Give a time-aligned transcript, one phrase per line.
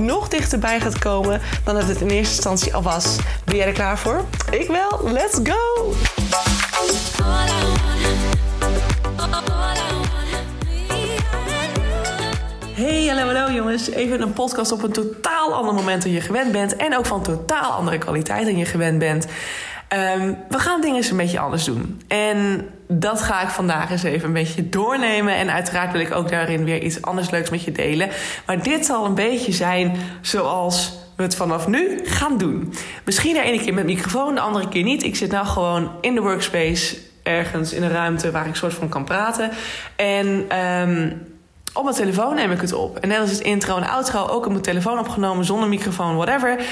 [0.00, 3.16] nog dichterbij gaat komen dan dat het in eerste instantie al was.
[3.44, 4.24] Ben jij er klaar voor?
[4.50, 5.00] Ik wel.
[5.12, 5.92] Let's go!
[12.80, 13.90] Hey, hallo, hallo jongens.
[13.90, 16.76] Even een podcast op een totaal ander moment dan je gewend bent.
[16.76, 19.26] En ook van totaal andere kwaliteit dan je gewend bent.
[19.94, 22.02] Um, we gaan dingen eens een beetje anders doen.
[22.08, 25.34] En dat ga ik vandaag eens even een beetje doornemen.
[25.34, 28.08] En uiteraard wil ik ook daarin weer iets anders leuks met je delen.
[28.46, 32.74] Maar dit zal een beetje zijn zoals we het vanaf nu gaan doen.
[33.04, 35.02] Misschien de ene keer met microfoon, de andere keer niet.
[35.02, 38.88] Ik zit nou gewoon in de workspace ergens in een ruimte waar ik soort van
[38.88, 39.50] kan praten.
[39.96, 41.22] En um,
[41.72, 42.98] op mijn telefoon neem ik het op.
[42.98, 46.64] En net als het intro en outro ook op mijn telefoon opgenomen, zonder microfoon, whatever.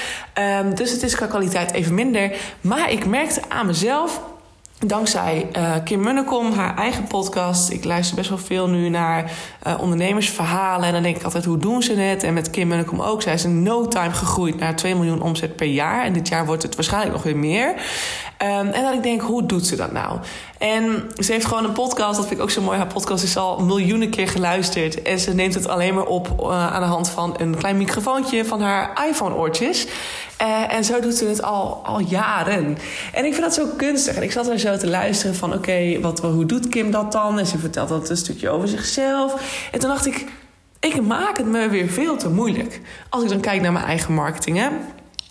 [0.59, 2.31] Um, dus het is qua kwaliteit even minder.
[2.61, 4.21] Maar ik merkte aan mezelf
[4.85, 7.69] Dankzij uh, Kim Munnekom, haar eigen podcast.
[7.69, 9.31] Ik luister best wel veel nu naar
[9.67, 10.87] uh, ondernemersverhalen.
[10.87, 12.23] En dan denk ik altijd, hoe doen ze het?
[12.23, 13.21] En met Kim Munnekom ook.
[13.21, 16.03] Zij is in no time gegroeid naar 2 miljoen omzet per jaar.
[16.03, 17.73] En dit jaar wordt het waarschijnlijk nog weer meer.
[18.43, 20.19] Um, en dat ik denk, hoe doet ze dat nou?
[20.57, 22.77] En ze heeft gewoon een podcast, dat vind ik ook zo mooi.
[22.77, 25.01] Haar podcast is al miljoenen keer geluisterd.
[25.01, 28.45] En ze neemt het alleen maar op uh, aan de hand van een klein microfoontje
[28.45, 29.87] van haar iPhone-oortjes.
[30.41, 32.77] Uh, en zo doet ze het al, al jaren.
[33.13, 34.15] En ik vind dat zo kunstig.
[34.15, 35.53] En ik zat er zo te luisteren van...
[35.53, 37.39] oké, wat, hoe doet Kim dat dan?
[37.39, 39.33] En ze vertelt dat een stukje over zichzelf.
[39.71, 40.25] En toen dacht ik...
[40.79, 42.81] ik maak het me weer veel te moeilijk.
[43.09, 44.67] Als ik dan kijk naar mijn eigen marketing, hè.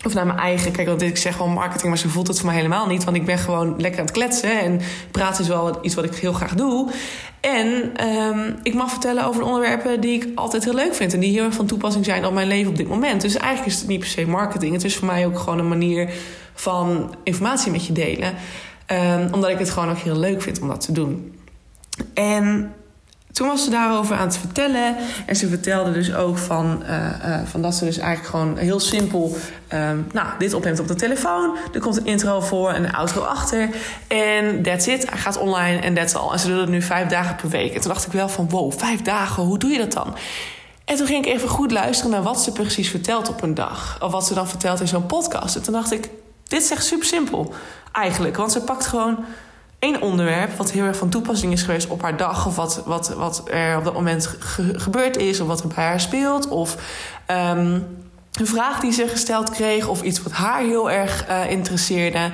[0.05, 2.45] Of naar mijn eigen, kijk, want ik zeg wel marketing, maar ze voelt het voor
[2.45, 3.03] mij helemaal niet.
[3.03, 4.59] Want ik ben gewoon lekker aan het kletsen.
[4.59, 6.91] En praten is wel iets wat ik heel graag doe.
[7.39, 11.13] En um, ik mag vertellen over onderwerpen die ik altijd heel leuk vind.
[11.13, 13.21] En die heel erg van toepassing zijn op mijn leven op dit moment.
[13.21, 14.73] Dus eigenlijk is het niet per se marketing.
[14.73, 16.09] Het is voor mij ook gewoon een manier
[16.53, 18.33] van informatie met je delen.
[18.91, 21.39] Um, omdat ik het gewoon ook heel leuk vind om dat te doen.
[22.13, 22.73] En
[23.39, 24.95] toen was ze daarover aan het vertellen.
[25.25, 26.89] En ze vertelde dus ook van, uh,
[27.25, 29.35] uh, van dat ze dus eigenlijk gewoon heel simpel...
[29.73, 31.57] Um, nou, dit opneemt op de telefoon.
[31.73, 33.69] Er komt een intro voor en een outro achter.
[34.07, 35.09] En that's it.
[35.09, 36.31] Hij gaat online en that's all.
[36.31, 37.73] En ze doet het nu vijf dagen per week.
[37.73, 40.15] En toen dacht ik wel van, wow, vijf dagen, hoe doe je dat dan?
[40.85, 43.97] En toen ging ik even goed luisteren naar wat ze precies vertelt op een dag.
[44.01, 45.55] Of wat ze dan vertelt in zo'n podcast.
[45.55, 46.09] En toen dacht ik,
[46.47, 47.53] dit is echt super simpel
[47.91, 48.37] eigenlijk.
[48.37, 49.17] Want ze pakt gewoon
[49.79, 52.45] één onderwerp wat heel erg van toepassing is geweest op haar dag.
[52.45, 55.39] Of wat, wat, wat er op dat moment ge gebeurd is.
[55.39, 56.47] Of wat er bij haar speelt.
[56.47, 56.75] Of
[57.27, 57.87] um,
[58.33, 59.87] een vraag die ze gesteld kreeg.
[59.87, 62.31] Of iets wat haar heel erg uh, interesseerde.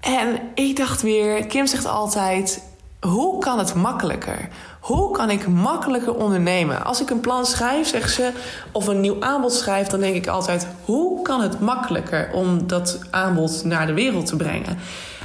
[0.00, 2.62] En ik dacht weer, Kim zegt altijd:
[3.00, 4.48] hoe kan het makkelijker?
[4.80, 6.84] Hoe kan ik makkelijker ondernemen?
[6.84, 8.30] Als ik een plan schrijf, zegt ze,
[8.72, 12.98] of een nieuw aanbod schrijf, dan denk ik altijd: hoe kan het makkelijker om dat
[13.10, 14.78] aanbod naar de wereld te brengen?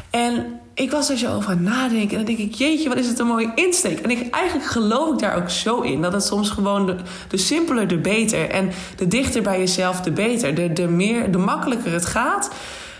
[0.09, 2.17] En ik was er zo over aan nadenken.
[2.17, 3.99] En dan denk ik, jeetje, wat is het een mooie insteek.
[3.99, 6.01] En ik, eigenlijk geloof ik daar ook zo in.
[6.01, 6.95] Dat het soms gewoon de,
[7.27, 8.49] de simpeler, de beter.
[8.49, 10.55] En de dichter bij jezelf, de beter.
[10.55, 12.51] De, de, meer, de makkelijker het gaat,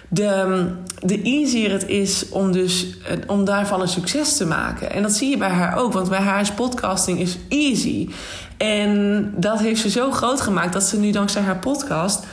[0.08, 0.68] de,
[1.00, 4.92] de easier het is om, dus, om daarvan een succes te maken.
[4.92, 5.94] En dat zie je bij haar ook.
[5.94, 8.10] Want bij haar is podcasting is easy.
[8.58, 12.26] En dat heeft ze zo groot gemaakt dat ze nu dankzij haar podcast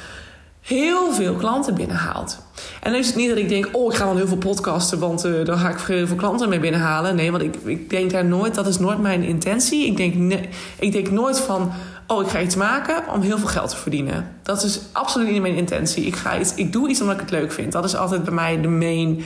[0.68, 2.38] heel veel klanten binnenhaalt.
[2.80, 4.98] En dan is het niet dat ik denk, oh, ik ga dan heel veel podcasten,
[4.98, 7.14] want uh, dan ga ik heel veel klanten mee binnenhalen.
[7.16, 9.86] Nee, want ik, ik denk daar nooit, dat is nooit mijn intentie.
[9.86, 10.48] Ik denk, nee,
[10.78, 11.72] ik denk nooit van,
[12.06, 14.36] oh, ik ga iets maken om heel veel geld te verdienen.
[14.42, 16.04] Dat is absoluut niet mijn intentie.
[16.04, 17.72] Ik, ga iets, ik doe iets omdat ik het leuk vind.
[17.72, 19.24] Dat is altijd bij mij de main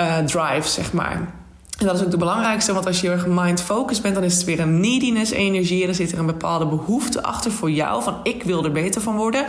[0.00, 1.32] uh, drive, zeg maar.
[1.78, 4.44] En dat is ook de belangrijkste, want als je erg mind-focused bent, dan is het
[4.44, 5.80] weer een neediness-energie.
[5.80, 9.00] En dan zit er een bepaalde behoefte achter voor jou: van ik wil er beter
[9.00, 9.46] van worden.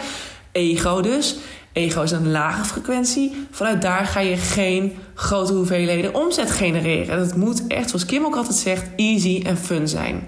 [0.51, 1.35] Ego dus.
[1.73, 3.47] Ego is een lage frequentie.
[3.51, 7.19] Vanuit daar ga je geen grote hoeveelheden omzet genereren.
[7.19, 10.27] Het moet echt, zoals Kim ook altijd zegt, easy en fun zijn.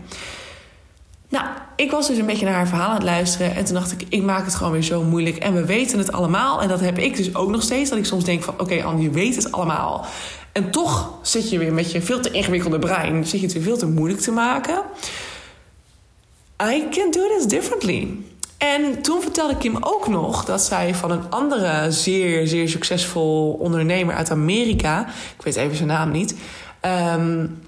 [1.29, 3.55] Nou, ik was dus een beetje naar haar verhaal aan het luisteren.
[3.55, 5.37] En toen dacht ik, ik maak het gewoon weer zo moeilijk.
[5.37, 6.61] En we weten het allemaal.
[6.61, 7.89] En dat heb ik dus ook nog steeds.
[7.89, 10.05] Dat ik soms denk van, oké okay, Anne, je weet het allemaal.
[10.51, 13.25] En toch zit je weer met je veel te ingewikkelde brein...
[13.25, 14.81] zit je het weer veel te moeilijk te maken.
[16.63, 18.17] I can do this differently.
[18.63, 24.15] En toen vertelde Kim ook nog dat zij van een andere zeer, zeer succesvol ondernemer
[24.15, 25.07] uit Amerika,
[25.38, 26.36] ik weet even zijn naam niet,
[27.15, 27.62] um,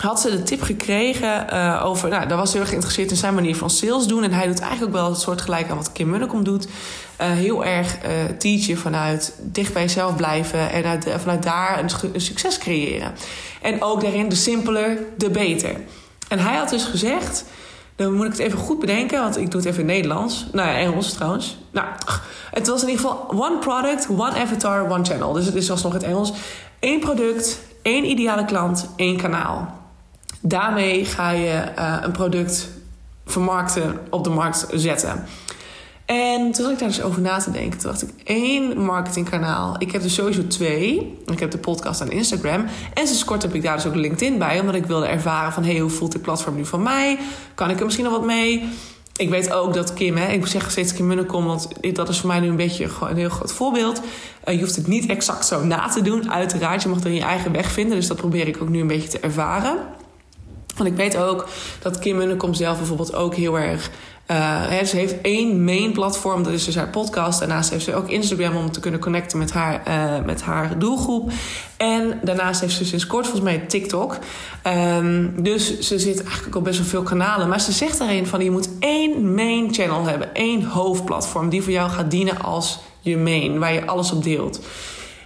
[0.00, 2.08] had ze de tip gekregen uh, over...
[2.08, 4.24] Nou, daar was heel erg geïnteresseerd in zijn manier van sales doen.
[4.24, 6.64] En hij doet eigenlijk ook wel het soort gelijk aan wat Kim Munnekom doet.
[6.64, 6.70] Uh,
[7.30, 10.70] heel erg uh, teachen vanuit dicht bij jezelf blijven...
[10.70, 13.12] en uit, vanuit daar een, een, succes creëren.
[13.62, 15.76] En ook daarin de simpeler, de beter.
[16.28, 17.44] En hij had dus gezegd...
[18.00, 20.46] Dan moet ik het even goed bedenken, want ik doe het even in Nederlands.
[20.52, 21.58] Nou ja, Engels trouwens.
[21.70, 21.86] Nou,
[22.50, 25.32] het was in ieder geval one product, one avatar, one channel.
[25.32, 26.32] Dus het is alsnog het Engels.
[26.80, 29.74] Eén product, één ideale klant, één kanaal.
[30.40, 32.68] Daarmee ga je uh, een product
[33.26, 35.24] vermarkten, op de markt zetten.
[36.10, 37.78] En toen zat ik daar dus over na te denken.
[37.78, 39.74] Toen dacht ik, één marketingkanaal.
[39.78, 41.18] Ik heb er sowieso twee.
[41.26, 42.64] Ik heb de podcast en Instagram.
[42.94, 44.60] En sinds kort heb ik daar dus ook LinkedIn bij.
[44.60, 45.64] Omdat ik wilde ervaren van...
[45.64, 47.18] hey, hoe voelt dit platform nu van mij?
[47.54, 48.68] Kan ik er misschien nog wat mee?
[49.16, 51.44] Ik weet ook dat Kim, hè, ik zeg steeds Kim Munnekom...
[51.44, 54.00] want dat is voor mij nu een beetje een heel groot voorbeeld.
[54.44, 56.32] Uh, je hoeft het niet exact zo na te doen.
[56.32, 57.96] Uiteraard, je mag er je eigen weg vinden.
[57.96, 59.78] Dus dat probeer ik ook nu een beetje te ervaren.
[60.80, 61.48] Want ik weet ook
[61.82, 63.90] dat Kim Munnekom zelf bijvoorbeeld ook heel erg...
[64.30, 67.38] Uh, ze heeft één main platform, dat is dus haar podcast.
[67.38, 71.30] Daarnaast heeft ze ook Instagram om te kunnen connecten met haar, uh, met haar doelgroep.
[71.76, 74.18] En daarnaast heeft ze sinds kort volgens mij TikTok.
[74.96, 77.48] Um, dus ze zit eigenlijk op best wel veel kanalen.
[77.48, 80.34] Maar ze zegt daarin van je moet één main channel hebben.
[80.34, 83.58] één hoofdplatform die voor jou gaat dienen als je main.
[83.58, 84.60] Waar je alles op deelt.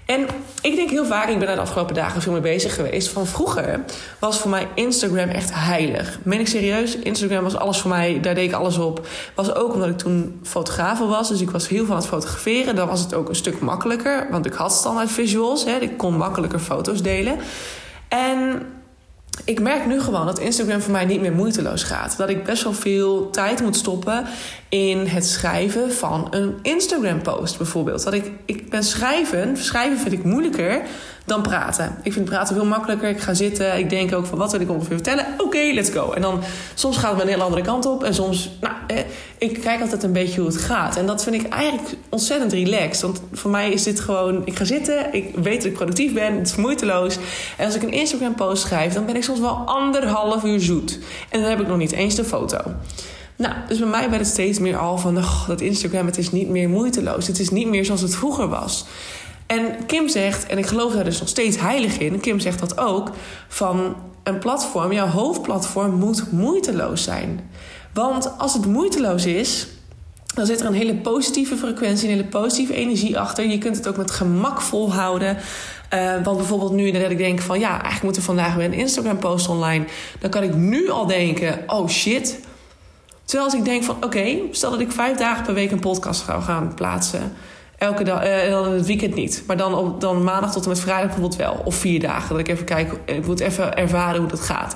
[0.07, 0.27] En
[0.61, 3.09] ik denk heel vaak, ik ben de afgelopen dagen veel mee bezig geweest.
[3.09, 3.85] Van vroeger
[4.19, 6.19] was voor mij Instagram echt heilig.
[6.23, 6.97] Meen ik serieus?
[6.97, 9.07] Instagram was alles voor mij, daar deed ik alles op.
[9.35, 12.77] Was ook omdat ik toen fotograaf was, dus ik was heel van het fotograferen.
[12.77, 15.65] Dan was het ook een stuk makkelijker, want ik had standaard visuals.
[15.65, 15.77] Hè.
[15.77, 17.39] Ik kon makkelijker foto's delen.
[18.09, 18.63] En
[19.45, 22.17] ik merk nu gewoon dat Instagram voor mij niet meer moeiteloos gaat.
[22.17, 24.25] Dat ik best wel veel tijd moet stoppen
[24.69, 28.05] in het schrijven van een Instagram-post bijvoorbeeld.
[28.05, 30.83] Dat ik, ik ben schrijven, schrijven vind ik moeilijker
[31.25, 31.97] dan praten.
[32.03, 33.09] Ik vind praten veel makkelijker.
[33.09, 35.27] Ik ga zitten, ik denk ook van wat wil ik ongeveer vertellen?
[35.39, 36.13] Oké, let's go.
[36.13, 36.41] En dan
[36.75, 38.05] soms gaat het een hele andere kant op.
[38.05, 38.99] En soms, nou, eh,
[39.39, 40.97] ik kijk altijd een beetje hoe het gaat.
[40.97, 43.03] En dat vind ik eigenlijk ontzettend relaxed.
[43.03, 46.39] Want voor mij is dit gewoon, ik ga zitten, ik weet dat ik productief ben,
[46.39, 47.19] het is moeiteloos.
[47.57, 50.99] En als ik een Instagram post schrijf, dan ben ik soms wel anderhalf uur zoet.
[51.29, 52.59] En dan heb ik nog niet eens de foto.
[53.37, 55.17] Nou, dus bij mij werd het steeds meer al van...
[55.17, 57.27] Oh, dat Instagram, het is niet meer moeiteloos.
[57.27, 58.85] Het is niet meer zoals het vroeger was.
[59.47, 62.21] En Kim zegt, en ik geloof daar dus nog steeds heilig in...
[62.21, 63.11] Kim zegt dat ook,
[63.49, 67.51] van een platform, jouw hoofdplatform moet moeiteloos zijn.
[67.93, 69.67] Want als het moeiteloos is,
[70.35, 73.47] dan zit er een hele positieve frequentie, een hele positieve energie achter.
[73.47, 75.37] Je kunt het ook met gemak volhouden.
[75.95, 78.73] Uh, want bijvoorbeeld nu dat ik denk van ja, eigenlijk moet er vandaag weer een
[78.73, 79.85] Instagram post online.
[80.21, 82.39] Dan kan ik nu al denken, oh shit.
[83.25, 86.25] Terwijl als ik denk van oké, stel dat ik vijf dagen per week een podcast
[86.25, 87.33] zou gaan plaatsen.
[87.79, 89.43] Elke dag, uh, het weekend niet.
[89.47, 91.63] Maar dan, op, dan maandag tot en met vrijdag bijvoorbeeld wel.
[91.65, 92.29] Of vier dagen.
[92.29, 94.75] Dat ik even kijk, ik moet even ervaren hoe dat gaat.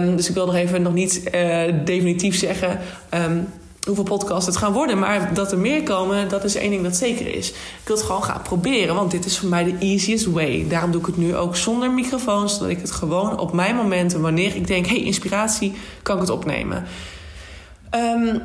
[0.00, 2.80] Um, dus ik wil nog even nog niet uh, definitief zeggen
[3.14, 3.48] um,
[3.84, 4.98] hoeveel podcasts het gaan worden.
[4.98, 7.48] Maar dat er meer komen, dat is één ding dat zeker is.
[7.50, 10.66] Ik wil het gewoon gaan proberen, want dit is voor mij de easiest way.
[10.68, 14.20] Daarom doe ik het nu ook zonder microfoon, zodat ik het gewoon op mijn momenten,
[14.20, 16.84] wanneer ik denk, hey, inspiratie, kan ik het opnemen.
[17.94, 18.42] Um,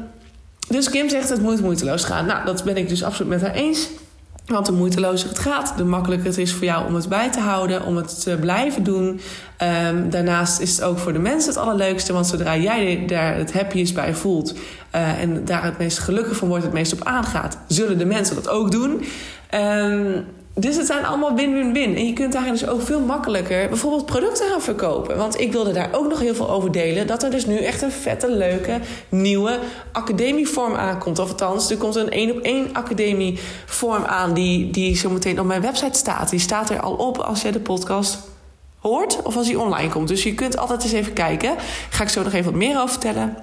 [0.71, 2.25] dus Kim zegt het moet moeiteloos gaan.
[2.25, 3.89] Nou, dat ben ik dus absoluut met haar eens.
[4.45, 7.39] Want de moeitelozer het gaat, de makkelijker het is voor jou om het bij te
[7.39, 9.07] houden, om het te blijven doen.
[9.87, 13.53] Um, daarnaast is het ook voor de mensen het allerleukste, want zodra jij daar het
[13.53, 14.53] happiest bij voelt
[14.95, 18.35] uh, en daar het meest gelukkig van wordt, het meest op aangaat, zullen de mensen
[18.35, 19.03] dat ook doen.
[19.55, 20.25] Um,
[20.55, 21.95] dus het zijn allemaal win-win-win.
[21.95, 25.17] En je kunt daar dus ook veel makkelijker bijvoorbeeld producten gaan verkopen.
[25.17, 27.07] Want ik wilde daar ook nog heel veel over delen.
[27.07, 28.79] Dat er dus nu echt een vette, leuke,
[29.09, 29.59] nieuwe
[29.91, 31.19] academievorm aankomt.
[31.19, 35.45] Of althans, er komt een één op één academievorm aan die, die zo meteen op
[35.45, 36.29] mijn website staat.
[36.29, 38.17] Die staat er al op als je de podcast
[38.79, 40.07] hoort of als die online komt.
[40.07, 41.49] Dus je kunt altijd eens even kijken.
[41.49, 43.37] Daar ga ik zo nog even wat meer over vertellen.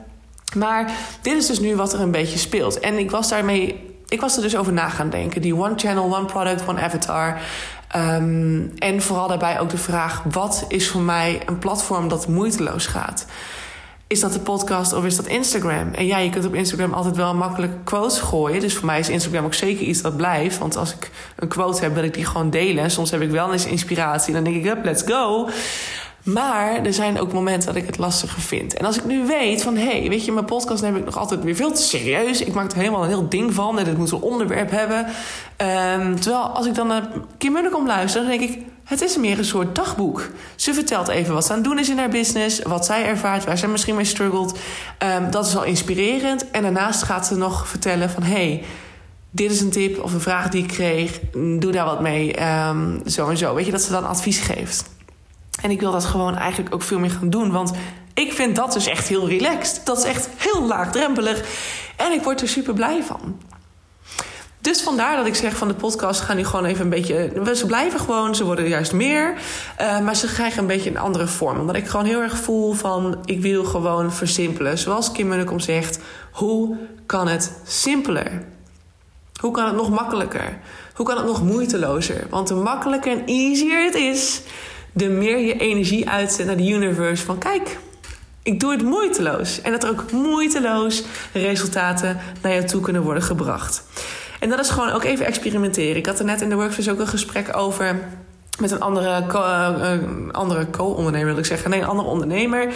[0.56, 2.80] Maar dit is dus nu wat er een beetje speelt.
[2.80, 5.42] En ik was daarmee ik was er dus over na gaan denken.
[5.42, 7.40] Die one channel, one product, one avatar.
[7.96, 12.86] Um, en vooral daarbij ook de vraag: wat is voor mij een platform dat moeiteloos
[12.86, 13.26] gaat?
[14.06, 15.94] Is dat de podcast of is dat Instagram?
[15.94, 18.60] En ja, je kunt op Instagram altijd wel makkelijk quotes gooien.
[18.60, 20.58] Dus voor mij is Instagram ook zeker iets dat blijft.
[20.58, 22.84] Want als ik een quote heb, wil ik die gewoon delen.
[22.84, 24.34] En soms heb ik wel eens inspiratie.
[24.34, 25.48] Dan denk ik, up, let's go.
[26.22, 28.74] Maar er zijn ook momenten dat ik het lastiger vind.
[28.74, 31.18] En als ik nu weet van, hé, hey, weet je, mijn podcast neem ik nog
[31.18, 32.40] altijd weer veel te serieus.
[32.40, 35.06] Ik maak er helemaal een heel ding van en het moet een onderwerp hebben.
[35.96, 37.08] Um, terwijl als ik dan naar
[37.38, 40.30] Kim Munnekom luister, dan denk ik, het is meer een soort dagboek.
[40.56, 43.44] Ze vertelt even wat ze aan het doen is in haar business, wat zij ervaart,
[43.44, 44.58] waar zij misschien mee struggelt.
[45.16, 46.50] Um, dat is al inspirerend.
[46.50, 48.64] En daarnaast gaat ze nog vertellen van, hé, hey,
[49.30, 51.20] dit is een tip of een vraag die ik kreeg,
[51.58, 53.54] doe daar wat mee, um, zo en zo.
[53.54, 54.84] Weet je, dat ze dan advies geeft.
[55.62, 57.50] En ik wil dat gewoon eigenlijk ook veel meer gaan doen.
[57.50, 57.72] Want
[58.14, 59.80] ik vind dat dus echt heel relaxed.
[59.84, 61.44] Dat is echt heel laagdrempelig.
[61.96, 63.36] En ik word er super blij van.
[64.60, 67.32] Dus vandaar dat ik zeg van de podcast gaan nu gewoon even een beetje.
[67.54, 69.34] Ze blijven gewoon, ze worden juist meer.
[69.80, 71.60] Uh, maar ze krijgen een beetje een andere vorm.
[71.60, 74.78] Omdat ik gewoon heel erg voel van ik wil gewoon versimpelen.
[74.78, 75.98] Zoals Kim Munnekom zegt,
[76.32, 78.44] hoe kan het simpeler?
[79.40, 80.58] Hoe kan het nog makkelijker?
[80.94, 82.26] Hoe kan het nog moeitelozer?
[82.30, 84.40] Want hoe makkelijker en easier het is,
[84.98, 87.24] de meer je energie uitzet naar de universe.
[87.24, 87.78] Van kijk,
[88.42, 89.60] ik doe het moeiteloos.
[89.60, 91.02] En dat er ook moeiteloos
[91.32, 93.82] resultaten naar jou toe kunnen worden gebracht.
[94.40, 95.96] En dat is gewoon ook even experimenteren.
[95.96, 98.00] Ik had er net in de workshop ook een gesprek over
[98.60, 101.70] met een andere, uh, andere co-ondernemer, wil ik zeggen.
[101.70, 102.72] Nee, een andere ondernemer.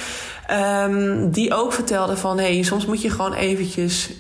[0.84, 2.38] Um, die ook vertelde van...
[2.38, 4.10] hey, soms moet je gewoon eventjes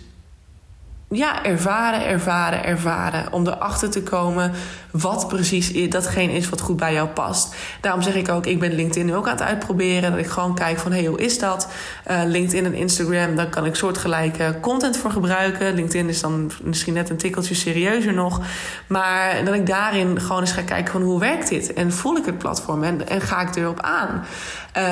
[1.08, 3.32] ja, ervaren, ervaren, ervaren.
[3.32, 4.52] Om erachter te komen
[4.92, 7.54] wat precies datgene is wat goed bij jou past.
[7.80, 10.10] Daarom zeg ik ook, ik ben LinkedIn nu ook aan het uitproberen.
[10.10, 11.68] Dat ik gewoon kijk van, hey, hoe is dat?
[12.10, 15.74] Uh, LinkedIn en Instagram, daar kan ik soortgelijke content voor gebruiken.
[15.74, 18.40] LinkedIn is dan misschien net een tikkeltje serieuzer nog.
[18.86, 21.72] Maar dat ik daarin gewoon eens ga kijken van, hoe werkt dit?
[21.72, 24.24] En voel ik het platform en, ga ik erop aan?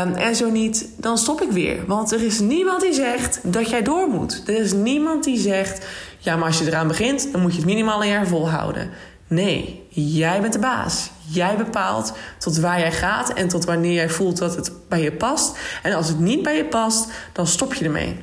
[0.07, 1.87] Um, en zo niet, dan stop ik weer.
[1.87, 4.43] Want er is niemand die zegt dat jij door moet.
[4.47, 5.87] Er is niemand die zegt
[6.23, 8.91] ja, maar als je eraan begint, dan moet je het minimaal een jaar volhouden.
[9.31, 11.11] Nee, jij bent de baas.
[11.27, 15.13] Jij bepaalt tot waar jij gaat en tot wanneer jij voelt dat het bij je
[15.13, 15.59] past.
[15.83, 18.17] En als het niet bij je past, dan stop je ermee.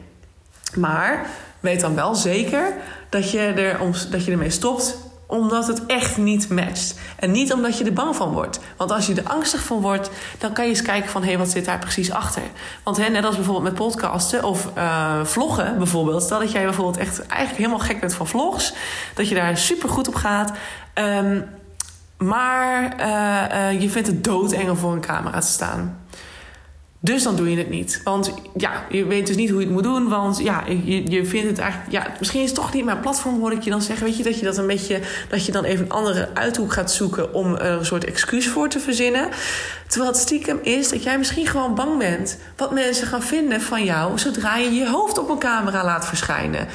[0.75, 1.25] Maar
[1.59, 2.73] weet dan wel zeker
[3.09, 4.97] dat je, er, dat je ermee stopt
[5.27, 6.95] omdat het echt niet matcht.
[7.15, 8.59] En niet omdat je er bang van wordt.
[8.77, 11.21] Want als je er angstig van wordt, dan kan je eens kijken van...
[11.21, 12.41] hé, hey, wat zit daar precies achter?
[12.83, 16.23] Want hè, net als bijvoorbeeld met podcasten of uh, vloggen bijvoorbeeld...
[16.23, 18.73] stel dat jij bijvoorbeeld echt eigenlijk helemaal gek bent van vlogs...
[19.13, 20.51] dat je daar super goed op gaat...
[20.99, 21.45] Um,
[22.17, 25.99] maar uh, uh, je vindt het doodeng om voor een camera te staan.
[26.99, 28.01] Dus dan doe je het niet.
[28.03, 30.09] Want ja, je weet dus niet hoe je het moet doen.
[30.09, 31.91] Want ja, je, je vindt het eigenlijk.
[31.91, 34.05] Ja, misschien is het toch niet mijn platform, hoor ik je dan zeggen.
[34.05, 35.01] Weet je dat je dat een beetje.
[35.29, 38.79] Dat je dan even een andere uithoek gaat zoeken om een soort excuus voor te
[38.79, 39.29] verzinnen.
[39.87, 43.83] Terwijl het stiekem is dat jij misschien gewoon bang bent wat mensen gaan vinden van
[43.83, 46.67] jou zodra je je hoofd op een camera laat verschijnen.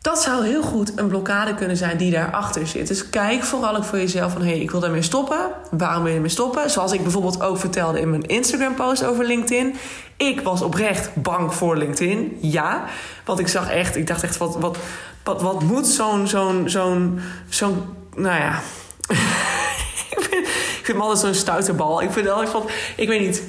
[0.00, 2.88] Dat zou heel goed een blokkade kunnen zijn die daarachter zit.
[2.88, 4.42] Dus kijk vooral ook voor jezelf van...
[4.42, 5.38] hé, hey, ik wil daarmee stoppen.
[5.70, 6.70] Waarom wil je ermee stoppen?
[6.70, 9.74] Zoals ik bijvoorbeeld ook vertelde in mijn Instagram-post over LinkedIn.
[10.16, 12.84] Ik was oprecht bang voor LinkedIn, ja.
[13.24, 14.76] Want ik zag echt, ik dacht echt, wat, wat,
[15.24, 17.82] wat, wat moet zo'n, zo'n, zo'n, zo'n,
[18.16, 18.60] nou ja...
[20.16, 20.46] ik, vind,
[20.86, 22.02] hem altijd zo'n stuiterbal.
[22.02, 22.62] Ik vind altijd van,
[22.96, 23.42] ik weet niet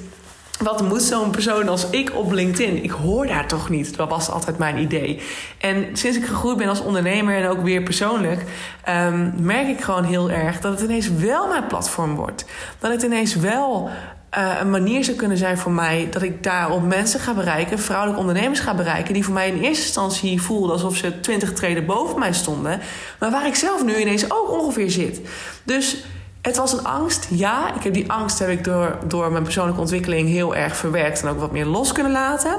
[0.59, 2.83] wat moet zo'n persoon als ik op LinkedIn?
[2.83, 3.95] Ik hoor daar toch niet.
[3.95, 5.21] Dat was altijd mijn idee.
[5.57, 8.43] En sinds ik gegroeid ben als ondernemer en ook weer persoonlijk,
[8.89, 12.45] um, merk ik gewoon heel erg dat het ineens wel mijn platform wordt.
[12.79, 13.89] Dat het ineens wel
[14.37, 18.21] uh, een manier zou kunnen zijn voor mij dat ik daarop mensen ga bereiken, vrouwelijke
[18.21, 22.19] ondernemers ga bereiken, die voor mij in eerste instantie voelden alsof ze twintig treden boven
[22.19, 22.79] mij stonden,
[23.19, 25.21] maar waar ik zelf nu ineens ook ongeveer zit.
[25.63, 26.03] Dus
[26.41, 27.73] het was een angst, ja.
[27.75, 31.29] Ik heb die angst heb ik door, door mijn persoonlijke ontwikkeling heel erg verwerkt en
[31.29, 32.57] ook wat meer los kunnen laten.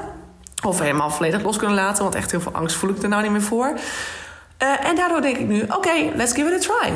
[0.65, 3.21] Of helemaal volledig los kunnen laten, want echt heel veel angst voel ik er nou
[3.21, 3.73] niet meer voor.
[4.63, 6.93] Uh, en daardoor denk ik nu: oké, let's give it a try.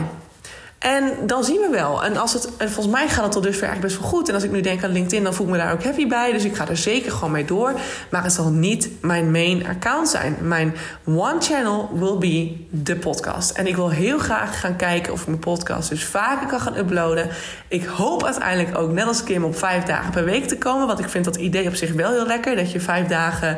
[0.86, 2.04] En dan zien we wel.
[2.04, 4.27] En, als het, en volgens mij gaat het tot dusver eigenlijk best wel goed.
[4.30, 6.32] En als ik nu denk aan LinkedIn, dan voel ik me daar ook happy bij.
[6.32, 7.74] Dus ik ga er zeker gewoon mee door.
[8.10, 10.38] Maar het zal niet mijn main account zijn.
[10.42, 10.75] Mijn
[11.06, 13.51] one channel will be de podcast.
[13.51, 16.77] En ik wil heel graag gaan kijken of ik mijn podcast dus vaker kan gaan
[16.77, 17.30] uploaden.
[17.68, 20.88] Ik hoop uiteindelijk ook, net als Kim, op vijf dagen per week te komen.
[20.88, 22.56] Want ik vind dat idee op zich wel heel lekker.
[22.56, 23.58] Dat je vijf dagen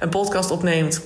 [0.00, 1.00] een podcast opneemt.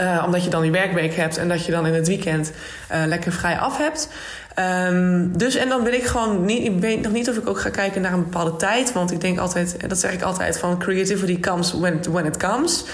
[0.00, 2.52] Uh, omdat je dan die werkweek hebt en dat je dan in het weekend
[2.92, 4.08] uh, lekker vrij af hebt.
[4.58, 7.60] Um, dus en dan wil ik gewoon niet, ik weet nog niet of ik ook
[7.60, 8.92] ga kijken naar een bepaalde tijd.
[8.92, 12.36] Want ik denk altijd, dat zeg ik altijd, van creativity comes when it, when it
[12.36, 12.84] comes.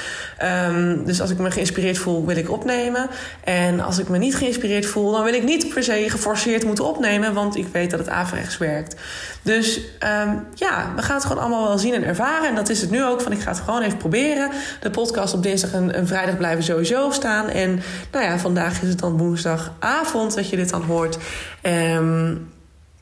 [0.68, 3.08] Um, dus als ik me geïnspireerd voel, wil ik opnemen.
[3.44, 6.84] En als ik me niet geïnspireerd voel, dan wil ik niet per se geforceerd moeten
[6.84, 7.34] opnemen.
[7.34, 8.96] Want ik weet dat het averechts werkt.
[9.42, 12.48] Dus um, ja, we gaan het gewoon allemaal wel zien en ervaren.
[12.48, 13.20] En dat is het nu ook.
[13.20, 14.50] Van ik ga het gewoon even proberen.
[14.80, 17.48] De podcast op dinsdag en, en vrijdag blijven sowieso staan.
[17.48, 17.80] En
[18.12, 21.18] nou ja, vandaag is het dan woensdagavond dat je dit dan hoort.
[21.62, 22.50] Um,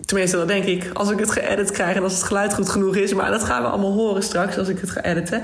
[0.04, 0.90] tenminste, dat denk ik.
[0.92, 3.14] Als ik het geëdit krijg en als het geluid goed genoeg is.
[3.14, 5.42] Maar dat gaan we allemaal horen straks als ik het ga editen.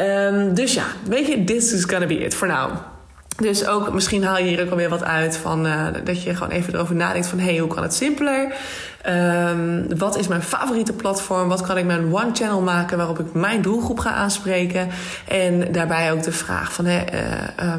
[0.00, 2.70] Um, dus ja, weet je, this is gonna be it for now.
[3.36, 6.52] Dus ook misschien haal je hier ook alweer wat uit van uh, dat je gewoon
[6.52, 8.54] even erover nadenkt van hey, hoe kan het simpeler?
[9.08, 11.48] Um, wat is mijn favoriete platform?
[11.48, 14.88] Wat kan ik mijn one channel maken waarop ik mijn doelgroep ga aanspreken?
[15.28, 17.08] En daarbij ook de vraag van hey,
[17.62, 17.72] uh,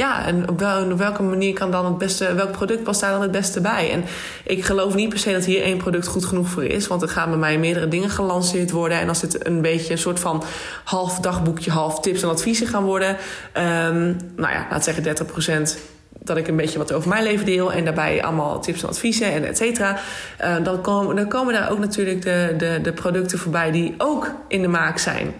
[0.00, 3.22] ja, en op, wel, welke manier kan dan het beste, welk product past daar dan
[3.22, 3.90] het beste bij?
[3.90, 4.04] En
[4.44, 7.08] ik geloof niet per se dat hier één product goed genoeg voor is, want er
[7.08, 9.00] gaan bij mij meerdere dingen gelanceerd worden.
[9.00, 10.44] En als het een beetje een soort van
[10.84, 13.16] half dagboekje, half tips en adviezen gaan worden,
[13.56, 15.78] um, nou ja, laat zeggen 30%
[16.18, 19.32] dat ik een beetje wat over mijn leven deel en daarbij allemaal tips en adviezen
[19.32, 19.98] en et cetera.
[20.40, 24.32] Uh, dan, komen, dan komen daar ook natuurlijk de, de, de producten voorbij die ook
[24.48, 25.34] in de maak zijn.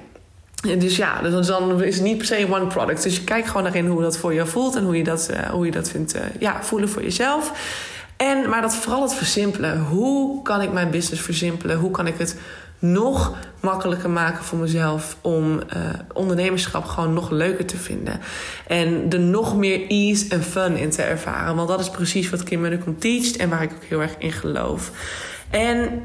[0.61, 3.03] Dus ja, dus dan is het niet per se one product.
[3.03, 5.29] Dus je kijkt gewoon naar in hoe dat voor je voelt en hoe je dat,
[5.31, 7.53] uh, hoe je dat vindt uh, ja, voelen voor jezelf.
[8.17, 9.81] En, maar dat vooral het versimpelen.
[9.81, 11.77] Hoe kan ik mijn business versimpelen?
[11.77, 12.37] Hoe kan ik het
[12.81, 15.63] nog makkelijker maken voor mezelf om uh,
[16.13, 18.21] ondernemerschap gewoon nog leuker te vinden.
[18.67, 21.57] En er nog meer ease en fun in te ervaren.
[21.57, 24.33] Want dat is precies wat Kim Munnekom teacht en waar ik ook heel erg in
[24.33, 24.91] geloof.
[25.51, 26.03] En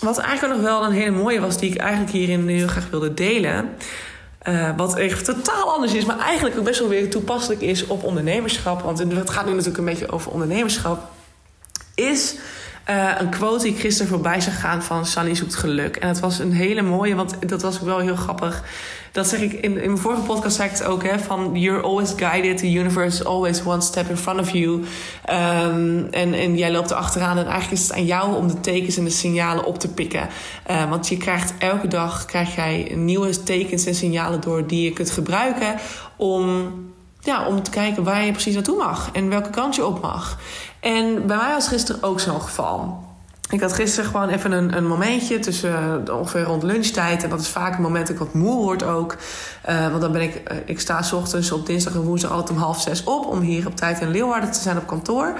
[0.00, 3.14] wat eigenlijk nog wel een hele mooie was, die ik eigenlijk hierin heel graag wilde
[3.14, 3.68] delen.
[4.48, 8.02] Uh, wat echt totaal anders is, maar eigenlijk ook best wel weer toepasselijk is op
[8.04, 8.82] ondernemerschap.
[8.82, 11.10] Want het gaat nu natuurlijk een beetje over ondernemerschap.
[11.94, 12.34] Is
[12.90, 15.96] uh, een quote die gisteren voorbij zag gaan van Sunny zoekt geluk.
[15.96, 18.62] En dat was een hele mooie, want dat was ook wel heel grappig.
[19.12, 21.82] Dat zeg ik in, in mijn vorige podcast zei ik het ook, hè, van you're
[21.82, 24.72] always guided, the universe is always one step in front of you.
[24.72, 28.60] Um, en, en jij loopt er achteraan en eigenlijk is het aan jou om de
[28.60, 30.28] tekens en de signalen op te pikken.
[30.70, 34.92] Uh, want je krijgt elke dag krijg jij nieuwe tekens en signalen door die je
[34.92, 35.74] kunt gebruiken
[36.16, 36.72] om
[37.26, 40.38] ja, om te kijken waar je precies naartoe mag en welke kant je op mag.
[40.86, 43.04] En bij mij was gisteren ook zo'n geval.
[43.50, 47.22] Ik had gisteren gewoon even een, een momentje tussen uh, ongeveer rond lunchtijd.
[47.22, 49.16] En dat is vaak een moment dat ik wat moe word ook.
[49.68, 52.50] Uh, want dan ben ik, uh, ik sta s ochtends op dinsdag en woensdag altijd
[52.50, 53.26] om half zes op.
[53.26, 55.38] Om hier op tijd in Leeuwarden te zijn op kantoor.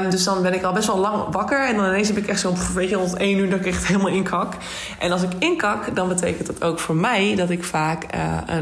[0.00, 1.66] Um, dus dan ben ik al best wel lang wakker.
[1.66, 3.86] En dan ineens heb ik echt zo'n, weet je, rond één uur dat ik echt
[3.86, 4.54] helemaal inkak.
[4.98, 8.06] En als ik inkak, dan betekent dat ook voor mij dat ik vaak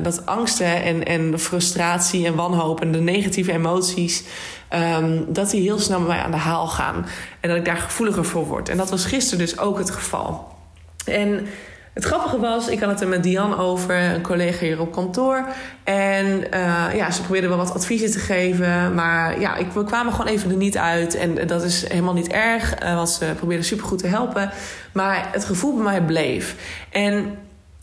[0.02, 4.24] dat angsten en, en frustratie en wanhoop en de negatieve emoties
[4.74, 7.06] Um, dat die heel snel met mij aan de haal gaan.
[7.40, 8.68] En dat ik daar gevoeliger voor word.
[8.68, 10.48] En dat was gisteren dus ook het geval.
[11.04, 11.46] En
[11.96, 15.46] het grappige was, ik had het er met Diane over, een collega hier op kantoor.
[15.84, 18.94] En uh, ja, ze probeerde wel wat adviezen te geven.
[18.94, 21.14] Maar ja, ik, we kwamen gewoon even er niet uit.
[21.14, 24.50] En dat is helemaal niet erg, uh, want ze probeerde supergoed te helpen.
[24.92, 26.56] Maar het gevoel bij mij bleef.
[26.90, 27.38] En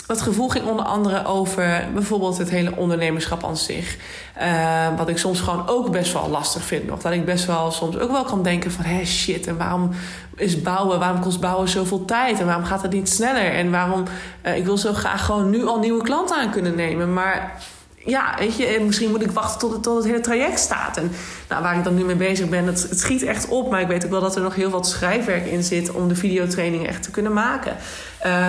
[0.08, 3.98] dat gevoel ging onder andere over bijvoorbeeld het hele ondernemerschap aan zich.
[4.42, 7.02] Uh, wat ik soms gewoon ook best wel lastig vind nog.
[7.02, 8.86] Dat ik best wel soms ook wel kan denken van...
[8.86, 9.90] hé shit, en waarom
[10.36, 12.40] is bouwen, waarom kost bouwen zoveel tijd?
[12.40, 13.54] En waarom gaat het niet sneller?
[13.54, 14.04] En waarom...
[14.46, 17.14] Uh, ik wil zo graag gewoon nu al nieuwe klanten aan kunnen nemen.
[17.14, 17.62] Maar
[18.06, 20.98] ja, weet je, misschien moet ik wachten tot het, tot het hele traject staat.
[20.98, 21.12] En
[21.50, 23.70] nou, waar ik dan nu mee bezig ben, het, het schiet echt op.
[23.70, 25.92] Maar ik weet ook wel dat er nog heel wat schrijfwerk in zit...
[25.92, 27.76] om de videotraining echt te kunnen maken.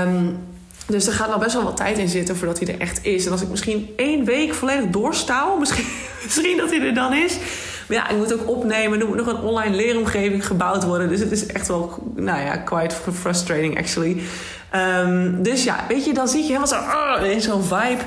[0.07, 0.39] Um,
[0.87, 3.27] dus er gaat nog best wel wat tijd in zitten voordat hij er echt is.
[3.27, 5.87] En als ik misschien één week volledig doorstouw, misschien,
[6.25, 7.37] misschien dat hij er dan is.
[7.89, 9.01] Maar ja, ik moet ook opnemen.
[9.01, 11.09] Er moet nog een online leeromgeving gebouwd worden.
[11.09, 14.23] Dus het is echt wel, nou ja, quite frustrating actually.
[14.75, 16.77] Um, dus ja, weet je, dan zie je helemaal zo
[17.23, 18.03] uh, in zo'n vibe.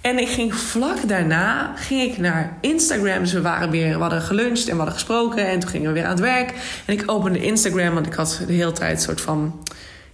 [0.00, 3.18] En ik ging vlak daarna ging ik naar Instagram.
[3.18, 5.46] Dus we waren weer, we hadden geluncht en we hadden gesproken.
[5.46, 6.54] En toen gingen we weer aan het werk.
[6.84, 9.62] En ik opende Instagram, want ik had de hele tijd een soort van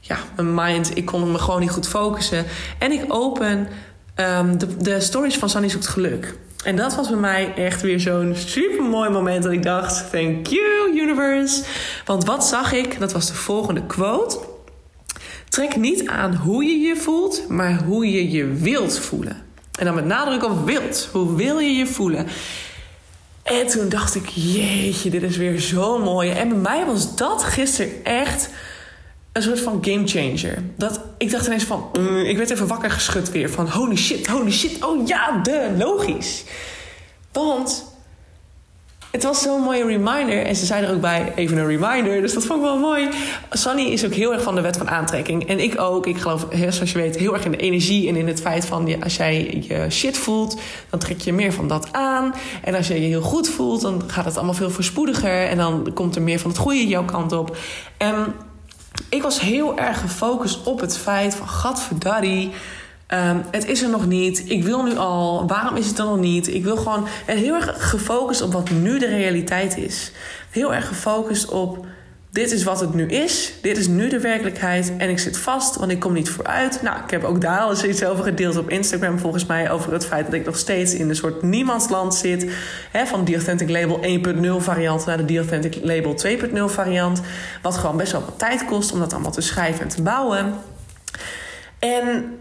[0.07, 2.45] ja, mijn mind, ik kon me gewoon niet goed focussen.
[2.79, 3.69] En ik open
[4.57, 6.35] de, de stories van Sunny zoekt geluk.
[6.65, 10.47] En dat was bij mij echt weer zo'n super mooi moment dat ik dacht: Thank
[10.47, 11.65] you, universe.
[12.05, 12.99] Want wat zag ik?
[12.99, 14.39] Dat was de volgende quote.
[15.49, 19.43] Trek niet aan hoe je je voelt, maar hoe je je wilt voelen.
[19.79, 21.09] En dan met nadruk op wilt.
[21.13, 22.27] Hoe wil je je voelen?
[23.43, 26.31] En toen dacht ik: Jeetje, dit is weer zo mooi.
[26.31, 28.51] En bij mij was dat gisteren echt
[29.35, 30.63] een soort van game changer.
[30.77, 33.51] Dat, ik dacht ineens van, mm, ik werd even wakker geschud weer.
[33.51, 36.45] Van holy shit, holy shit, oh ja, de, logisch.
[37.33, 37.93] Want
[39.11, 40.47] het was zo'n mooie reminder.
[40.47, 42.21] En ze zei er ook bij, even een reminder.
[42.21, 43.09] Dus dat vond ik wel mooi.
[43.51, 45.49] Sunny is ook heel erg van de wet van aantrekking.
[45.49, 46.07] En ik ook.
[46.07, 48.09] Ik geloof, zoals je weet, heel erg in de energie.
[48.09, 50.61] En in het feit van, als jij je shit voelt...
[50.91, 52.35] dan trek je meer van dat aan.
[52.63, 55.49] En als je je heel goed voelt, dan gaat het allemaal veel voorspoediger.
[55.49, 57.57] En dan komt er meer van het goede jouw kant op.
[57.97, 58.35] En
[59.09, 61.49] ik was heel erg gefocust op het feit van...
[61.49, 62.53] gadverdarrie,
[63.09, 64.51] um, het is er nog niet.
[64.51, 65.47] Ik wil nu al.
[65.47, 66.49] Waarom is het er nog niet?
[66.49, 67.07] Ik wil gewoon...
[67.27, 70.13] Heel erg gefocust op wat nu de realiteit is.
[70.51, 71.87] Heel erg gefocust op
[72.35, 73.53] dit is wat het nu is.
[73.61, 74.93] Dit is nu de werkelijkheid.
[74.97, 76.83] En ik zit vast, want ik kom niet vooruit.
[76.83, 79.71] Nou, ik heb ook daar al eens iets over gedeeld op Instagram, volgens mij.
[79.71, 82.51] Over het feit dat ik nog steeds in een soort niemandsland zit.
[82.91, 84.01] Hè, van de Authentic Label
[84.59, 86.15] 1.0 variant naar de The Authentic Label
[86.69, 87.21] 2.0 variant.
[87.63, 90.55] Wat gewoon best wel wat tijd kost om dat allemaal te schrijven en te bouwen.
[91.79, 92.39] En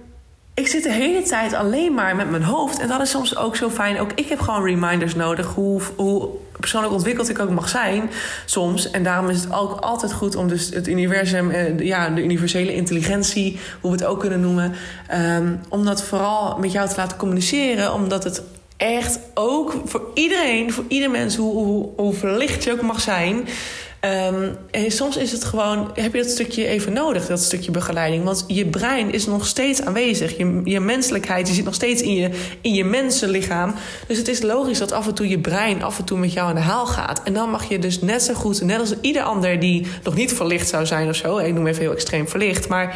[0.53, 2.79] ik zit de hele tijd alleen maar met mijn hoofd.
[2.79, 3.99] En dat is soms ook zo fijn.
[3.99, 5.47] Ook ik heb gewoon reminders nodig.
[5.47, 8.09] Hoe, hoe persoonlijk ontwikkeld ik ook mag zijn
[8.45, 8.91] soms.
[8.91, 12.75] En daarom is het ook altijd goed om dus het universum, eh, ja, de universele
[12.75, 14.73] intelligentie, hoe we het ook kunnen noemen,
[15.13, 17.93] um, om dat vooral met jou te laten communiceren.
[17.93, 18.41] Omdat het
[18.77, 23.47] echt ook voor iedereen, voor ieder mens, hoe, hoe verlicht je ook mag zijn.
[24.05, 28.23] Um, en soms is het gewoon, heb je dat stukje even nodig, dat stukje begeleiding.
[28.23, 30.37] Want je brein is nog steeds aanwezig.
[30.37, 32.29] Je, je menselijkheid je zit nog steeds in je,
[32.61, 33.73] in je mensenlichaam.
[34.07, 36.49] Dus het is logisch dat af en toe je brein af en toe met jou
[36.49, 37.21] aan de haal gaat.
[37.23, 40.33] En dan mag je dus net zo goed, net als ieder ander die nog niet
[40.33, 41.37] verlicht zou zijn of zo.
[41.37, 42.67] Ik noem even heel extreem verlicht.
[42.67, 42.95] Maar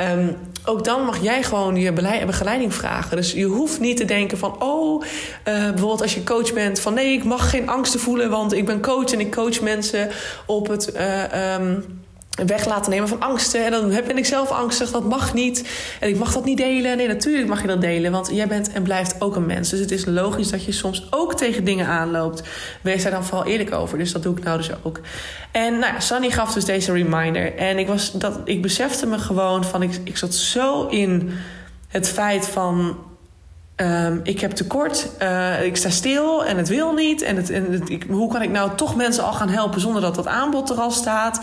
[0.00, 1.92] um, ook dan mag jij gewoon je
[2.26, 3.16] begeleiding vragen.
[3.16, 5.08] Dus je hoeft niet te denken van, oh, uh,
[5.44, 8.80] bijvoorbeeld als je coach bent, van nee, ik mag geen angsten voelen, want ik ben
[8.80, 10.10] coach en ik coach mensen
[10.46, 10.94] op het.
[10.96, 12.02] Uh, um,
[12.46, 13.64] weg laten nemen van angsten.
[13.64, 15.68] En dan ben ik zelf angstig, dat mag niet.
[16.00, 16.96] En ik mag dat niet delen.
[16.96, 19.70] Nee, natuurlijk mag je dat delen, want jij bent en blijft ook een mens.
[19.70, 22.42] Dus het is logisch dat je soms ook tegen dingen aanloopt.
[22.82, 23.98] Wees daar dan vooral eerlijk over.
[23.98, 25.00] Dus dat doe ik nou dus ook.
[25.50, 27.56] En nou ja, Sunny gaf dus deze reminder.
[27.56, 31.30] En ik, was, dat, ik besefte me gewoon van, ik, ik zat zo in
[31.88, 32.96] het feit van
[33.76, 37.22] Um, ik heb tekort, uh, ik sta stil en het wil niet.
[37.22, 40.14] En, het, en ik, hoe kan ik nou toch mensen al gaan helpen zonder dat
[40.14, 41.40] dat aanbod er al staat?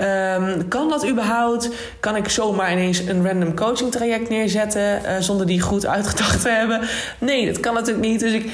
[0.00, 1.70] Um, kan dat überhaupt?
[2.00, 6.48] Kan ik zomaar ineens een random coaching traject neerzetten uh, zonder die goed uitgedacht te
[6.48, 6.80] hebben?
[7.18, 8.20] Nee, dat kan natuurlijk niet.
[8.20, 8.50] Dus ik,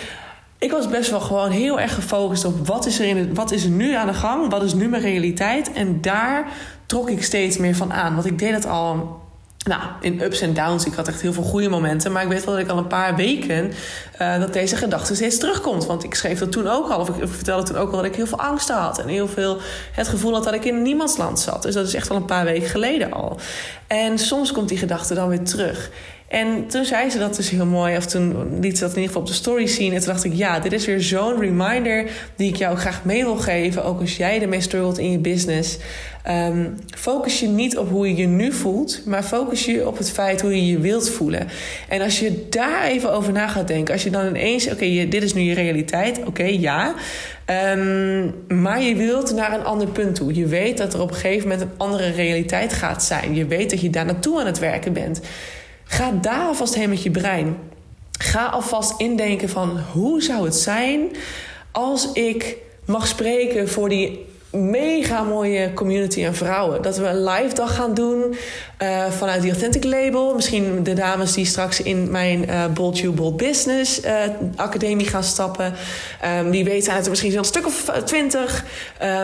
[0.58, 3.64] ik was best wel gewoon heel erg gefocust op wat is er, in wat is
[3.64, 4.50] er nu aan de gang?
[4.50, 5.72] Wat is nu mijn realiteit?
[5.72, 6.46] En daar
[6.86, 8.14] trok ik steeds meer van aan.
[8.14, 9.22] Want ik deed het al
[9.64, 10.86] nou, in ups en downs.
[10.86, 12.12] Ik had echt heel veel goede momenten.
[12.12, 13.72] Maar ik weet wel dat ik al een paar weken
[14.20, 15.86] uh, dat deze gedachte steeds terugkomt.
[15.86, 17.00] Want ik schreef dat toen ook al.
[17.00, 18.98] Of ik vertelde toen ook al dat ik heel veel angst had.
[18.98, 19.58] En heel veel
[19.92, 21.62] het gevoel had dat ik in niemandsland zat.
[21.62, 23.38] Dus dat is echt al een paar weken geleden al.
[23.86, 25.90] En soms komt die gedachte dan weer terug.
[26.34, 29.06] En toen zei ze dat dus heel mooi, of toen liet ze dat in ieder
[29.06, 29.92] geval op de story zien.
[29.92, 33.24] En toen dacht ik, ja, dit is weer zo'n reminder die ik jou graag mee
[33.24, 33.84] wil geven.
[33.84, 35.78] Ook als jij ermee struggelt in je business.
[36.28, 40.10] Um, focus je niet op hoe je je nu voelt, maar focus je op het
[40.10, 41.48] feit hoe je je wilt voelen.
[41.88, 45.22] En als je daar even over na gaat denken, als je dan ineens, oké, dit
[45.22, 46.94] is nu je realiteit, oké, ja.
[47.76, 50.34] Um, maar je wilt naar een ander punt toe.
[50.34, 53.34] Je weet dat er op een gegeven moment een andere realiteit gaat zijn.
[53.34, 55.20] Je weet dat je daar naartoe aan het werken bent.
[55.94, 57.56] Ga daar alvast heen met je brein.
[58.18, 61.10] Ga alvast indenken van hoe zou het zijn
[61.72, 66.82] als ik mag spreken voor die mega mooie community aan vrouwen.
[66.82, 68.34] Dat we een live dag gaan doen
[68.82, 70.34] uh, vanuit die Authentic Label.
[70.34, 74.12] Misschien de dames die straks in mijn uh, Bold You Bold Business uh,
[74.56, 75.72] academie gaan stappen.
[76.38, 78.64] Um, die weten er misschien wel een stuk of twintig.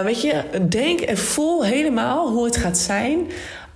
[0.05, 3.27] weet je, denk en voel helemaal hoe het gaat zijn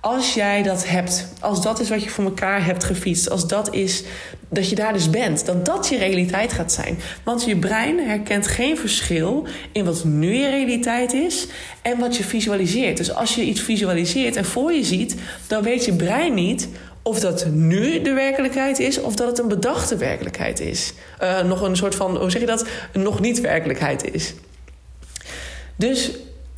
[0.05, 3.73] als jij dat hebt, als dat is wat je voor elkaar hebt gefietst, als dat
[3.73, 4.03] is
[4.49, 6.99] dat je daar dus bent, dat dat je realiteit gaat zijn.
[7.23, 11.47] Want je brein herkent geen verschil in wat nu je realiteit is
[11.81, 12.97] en wat je visualiseert.
[12.97, 15.15] Dus als je iets visualiseert en voor je ziet,
[15.47, 16.67] dan weet je brein niet
[17.01, 20.93] of dat nu de werkelijkheid is of dat het een bedachte werkelijkheid is.
[21.21, 22.65] Uh, nog een soort van, hoe zeg je dat?
[22.93, 24.33] Nog niet werkelijkheid is.
[25.75, 26.11] Dus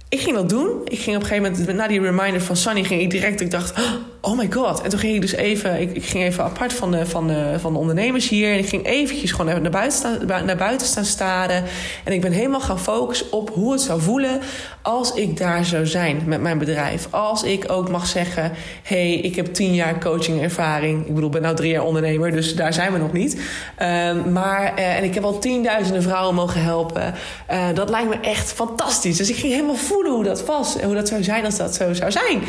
[0.09, 0.81] ik ging dat doen.
[0.85, 3.41] Ik ging op een gegeven moment, na die reminder van Sunny, ging ik direct.
[3.41, 3.73] Ik dacht,
[4.21, 4.81] oh my god.
[4.81, 7.73] En toen ging ik dus even, ik, ik ging even apart van de, van, van
[7.73, 8.51] de ondernemers hier.
[8.51, 11.63] En ik ging eventjes gewoon naar buiten, staan, naar buiten staan staren.
[12.03, 14.39] En ik ben helemaal gaan focussen op hoe het zou voelen
[14.81, 17.07] als ik daar zou zijn met mijn bedrijf.
[17.09, 18.51] Als ik ook mag zeggen,
[18.83, 20.99] hey, ik heb tien jaar coaching ervaring.
[20.99, 23.33] Ik bedoel, ik ben nou drie jaar ondernemer, dus daar zijn we nog niet.
[23.81, 27.13] Uh, maar, uh, en ik heb al tienduizenden vrouwen mogen helpen.
[27.51, 29.17] Uh, dat lijkt me echt fantastisch.
[29.17, 31.75] Dus ik ging helemaal voelen hoe dat was en hoe dat zou zijn als dat
[31.75, 32.43] zo zou zijn.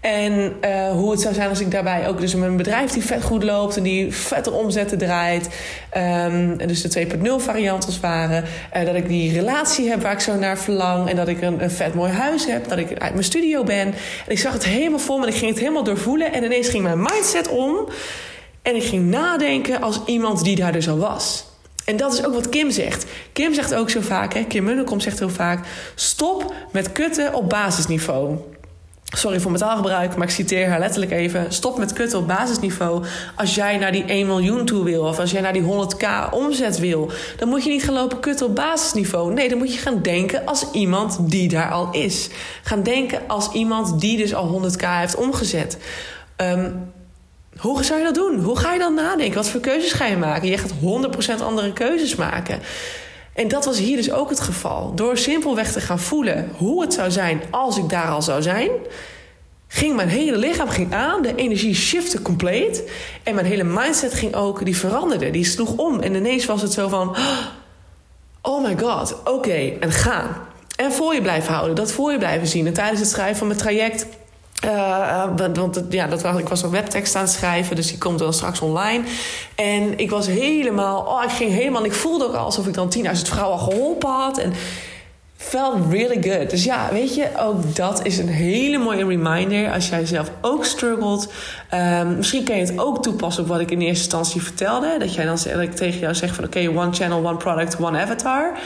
[0.00, 3.22] En uh, hoe het zou zijn als ik daarbij ook dus mijn bedrijf die vet
[3.22, 5.48] goed loopt en die vette omzetten draait.
[5.96, 8.42] Um, dus de 2.0 variant als ware.
[8.76, 11.08] Uh, dat ik die relatie heb waar ik zo naar verlang.
[11.08, 12.68] En dat ik een, een, vet mooi huis heb.
[12.68, 13.86] Dat ik uit mijn studio ben.
[13.86, 13.94] En
[14.28, 16.32] ik zag het helemaal voor me en ik ging het helemaal doorvoelen.
[16.32, 17.88] En ineens ging mijn mindset om.
[18.62, 21.47] En ik ging nadenken als iemand die daar dus al was.
[21.88, 23.06] En dat is ook wat Kim zegt.
[23.32, 25.66] Kim zegt ook zo vaak, hè, Kim Munnekom zegt heel vaak...
[25.94, 28.36] stop met kutten op basisniveau.
[29.04, 31.52] Sorry voor mijn taalgebruik, maar ik citeer haar letterlijk even.
[31.52, 33.04] Stop met kutten op basisniveau.
[33.36, 36.78] Als jij naar die 1 miljoen toe wil, of als jij naar die 100k omzet
[36.78, 39.32] wil, dan moet je niet gaan lopen kutten op basisniveau.
[39.32, 42.28] Nee, dan moet je gaan denken als iemand die daar al is.
[42.62, 45.78] Gaan denken als iemand die dus al 100k heeft omgezet.
[46.36, 46.92] Um,
[47.58, 48.40] hoe zou je dat doen?
[48.40, 49.36] Hoe ga je dan nadenken?
[49.36, 50.48] Wat voor keuzes ga je maken?
[50.48, 50.72] Je gaat
[51.40, 52.60] 100% andere keuzes maken.
[53.32, 54.94] En dat was hier dus ook het geval.
[54.94, 58.70] Door simpelweg te gaan voelen hoe het zou zijn als ik daar al zou zijn.
[59.68, 61.22] ging mijn hele lichaam ging aan.
[61.22, 62.90] De energie shifte compleet.
[63.22, 65.30] En mijn hele mindset ging ook, die veranderde.
[65.30, 66.00] Die sloeg om.
[66.00, 67.16] En ineens was het zo van...
[68.42, 70.36] Oh my god, oké, en gaan.
[70.76, 72.66] En voor je blijven houden, dat voor je blijven zien.
[72.66, 74.06] En tijdens het schrijven van mijn traject...
[74.64, 78.18] Uh, want ja, dat was, ik was een webtekst aan het schrijven, dus die komt
[78.18, 79.04] dan straks online.
[79.54, 83.02] En ik was helemaal, oh, ik ging helemaal, ik voelde ook alsof ik dan 10.000
[83.12, 84.38] vrouwen geholpen had.
[84.38, 84.52] En
[85.38, 86.50] felt really good.
[86.50, 90.64] Dus ja, weet je, ook dat is een hele mooie reminder als jij zelf ook
[90.64, 91.32] struggelt.
[91.74, 94.96] Um, misschien kan je het ook toepassen op wat ik in eerste instantie vertelde.
[94.98, 98.00] Dat jij dan dat ik tegen jou zeg van oké, one channel, one product, one
[98.00, 98.58] avatar.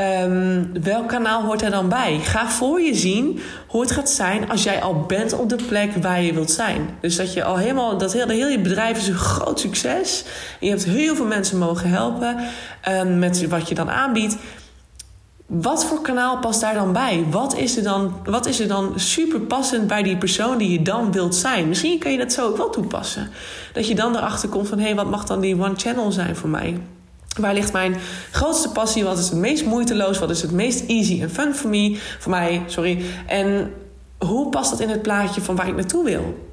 [0.00, 2.18] Um, welk kanaal hoort er dan bij?
[2.18, 5.94] Ga voor je zien hoe het gaat zijn als jij al bent op de plek
[5.94, 6.88] waar je wilt zijn.
[7.00, 10.24] Dus dat je al helemaal, dat heel, heel je bedrijf is een groot succes.
[10.60, 12.36] Je hebt heel veel mensen mogen helpen
[12.88, 14.36] um, met wat je dan aanbiedt.
[15.46, 17.24] Wat voor kanaal past daar dan bij?
[17.30, 20.82] Wat is, er dan, wat is er dan super passend bij die persoon die je
[20.82, 21.68] dan wilt zijn?
[21.68, 23.30] Misschien kan je dat zo ook wel toepassen.
[23.72, 26.36] Dat je dan erachter komt van hé, hey, wat mag dan die one channel zijn
[26.36, 26.80] voor mij?
[27.36, 27.96] Waar ligt mijn
[28.30, 29.04] grootste passie?
[29.04, 30.18] Wat is het meest moeiteloos?
[30.18, 32.62] Wat is het meest easy en fun voor, me, voor mij?
[32.66, 33.04] Sorry.
[33.26, 33.72] En
[34.18, 36.52] hoe past dat in het plaatje van waar ik naartoe wil?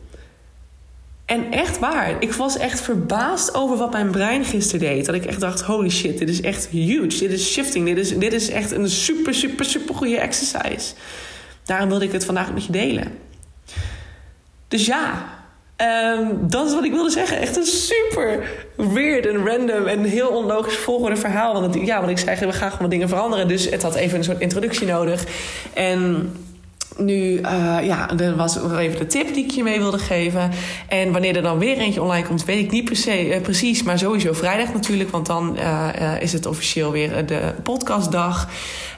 [1.26, 5.06] En echt waar, ik was echt verbaasd over wat mijn brein gisteren deed.
[5.06, 7.20] Dat ik echt dacht, holy shit, dit is echt huge.
[7.20, 10.94] Dit is shifting, dit is, dit is echt een super, super, super goede exercise.
[11.66, 13.08] Daarom wilde ik het vandaag met je delen.
[14.68, 15.26] Dus ja,
[15.82, 17.40] um, dat is wat ik wilde zeggen.
[17.40, 18.44] Echt een super
[18.76, 21.54] weird en random en heel onlogisch volgende verhaal.
[21.62, 23.48] Want het, ja, wat ik zei, we gaan gewoon dingen veranderen.
[23.48, 25.26] Dus het had even een soort introductie nodig.
[25.74, 26.32] En
[26.98, 30.52] nu, uh, ja, dat was even de tip die ik je mee wilde geven.
[30.88, 33.84] En wanneer er dan weer eentje online komt, weet ik niet per se, uh, precies.
[33.84, 35.90] Maar sowieso vrijdag natuurlijk, want dan uh,
[36.20, 38.50] is het officieel weer de podcastdag.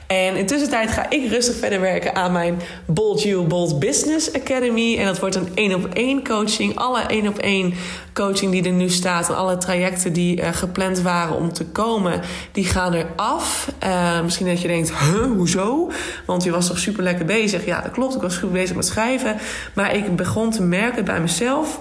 [0.06, 4.98] En intussen tijd ga ik rustig verder werken aan mijn Bold You Bold Business Academy.
[4.98, 6.76] En dat wordt een één op één coaching.
[6.76, 7.74] Alle één op één
[8.12, 12.20] coaching die er nu staat en alle trajecten die uh, gepland waren om te komen,
[12.52, 13.72] die gaan er af.
[13.84, 15.90] Uh, misschien dat je denkt, huh, hoezo?
[16.26, 17.64] Want je was toch super lekker bezig.
[17.64, 18.14] Ja, dat klopt.
[18.14, 19.36] Ik was goed bezig met schrijven.
[19.74, 21.80] Maar ik begon te merken bij mezelf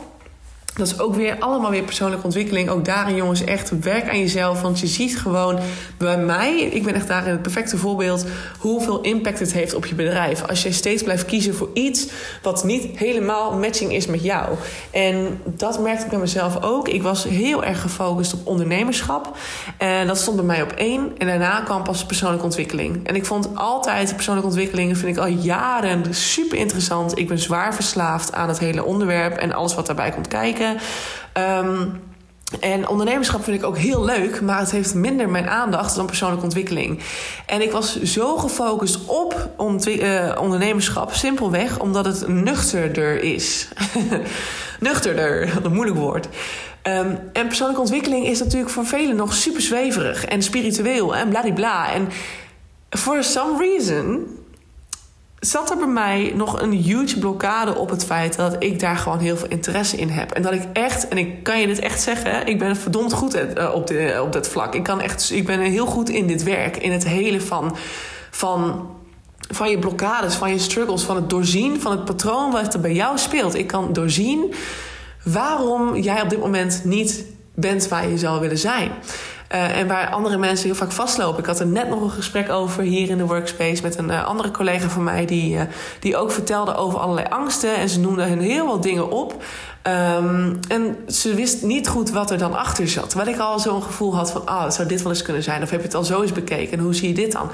[0.75, 2.69] dat is ook weer allemaal weer persoonlijke ontwikkeling.
[2.69, 4.61] Ook daarin, jongens, echt werk aan jezelf.
[4.61, 5.59] Want je ziet gewoon
[5.97, 8.25] bij mij, ik ben echt daarin het perfecte voorbeeld,
[8.59, 10.47] hoeveel impact het heeft op je bedrijf.
[10.47, 12.07] Als je steeds blijft kiezen voor iets
[12.41, 14.55] wat niet helemaal matching is met jou.
[14.91, 16.87] En dat merkte ik bij mezelf ook.
[16.87, 19.37] Ik was heel erg gefocust op ondernemerschap.
[19.77, 21.11] En dat stond bij mij op één.
[21.17, 23.07] En daarna kwam pas persoonlijke ontwikkeling.
[23.07, 27.17] En ik vond altijd persoonlijke ontwikkeling, vind ik al jaren super interessant.
[27.17, 30.62] Ik ben zwaar verslaafd aan het hele onderwerp en alles wat daarbij komt kijken.
[31.33, 31.85] Ehm,
[32.59, 36.43] en ondernemerschap vind ik ook heel leuk, maar het heeft minder mijn aandacht dan persoonlijke
[36.43, 36.99] ontwikkeling.
[37.45, 39.49] En ik was zo gefocust op
[39.85, 43.67] uh, ondernemerschap, simpelweg omdat het nuchterder is.
[44.79, 46.27] nuchterder, wat een moeilijk woord.
[46.87, 51.91] Um, en persoonlijke ontwikkeling is natuurlijk voor velen nog super zweverig en spiritueel en bladibla.
[51.91, 52.09] En
[52.89, 54.27] for some reason
[55.45, 59.19] zat er bij mij nog een huge blokkade op het feit dat ik daar gewoon
[59.19, 60.31] heel veel interesse in heb.
[60.31, 63.33] En dat ik echt, en ik kan je dit echt zeggen, ik ben verdomd goed
[63.33, 64.75] eh, op, de, op dat vlak.
[64.75, 67.75] Ik, kan echt, ik ben heel goed in dit werk, in het hele van,
[68.31, 68.89] van,
[69.49, 72.93] van je blokkades, van je struggles, van het doorzien van het patroon wat er bij
[72.93, 73.55] jou speelt.
[73.55, 74.53] Ik kan doorzien
[75.23, 77.25] waarom jij op dit moment niet
[77.55, 78.91] bent waar je zou willen zijn.
[79.53, 81.39] Uh, en waar andere mensen heel vaak vastlopen.
[81.39, 84.25] Ik had er net nog een gesprek over hier in de workspace met een uh,
[84.25, 85.61] andere collega van mij, die, uh,
[85.99, 87.75] die ook vertelde over allerlei angsten.
[87.75, 89.43] En ze noemde hun heel wat dingen op.
[89.87, 93.09] Um, en ze wist niet goed wat er dan achter zat.
[93.09, 95.63] Terwijl ik al zo'n gevoel had van, ah, zou dit wel eens kunnen zijn?
[95.63, 96.77] Of heb je het al zo eens bekeken?
[96.77, 97.49] En hoe zie je dit dan?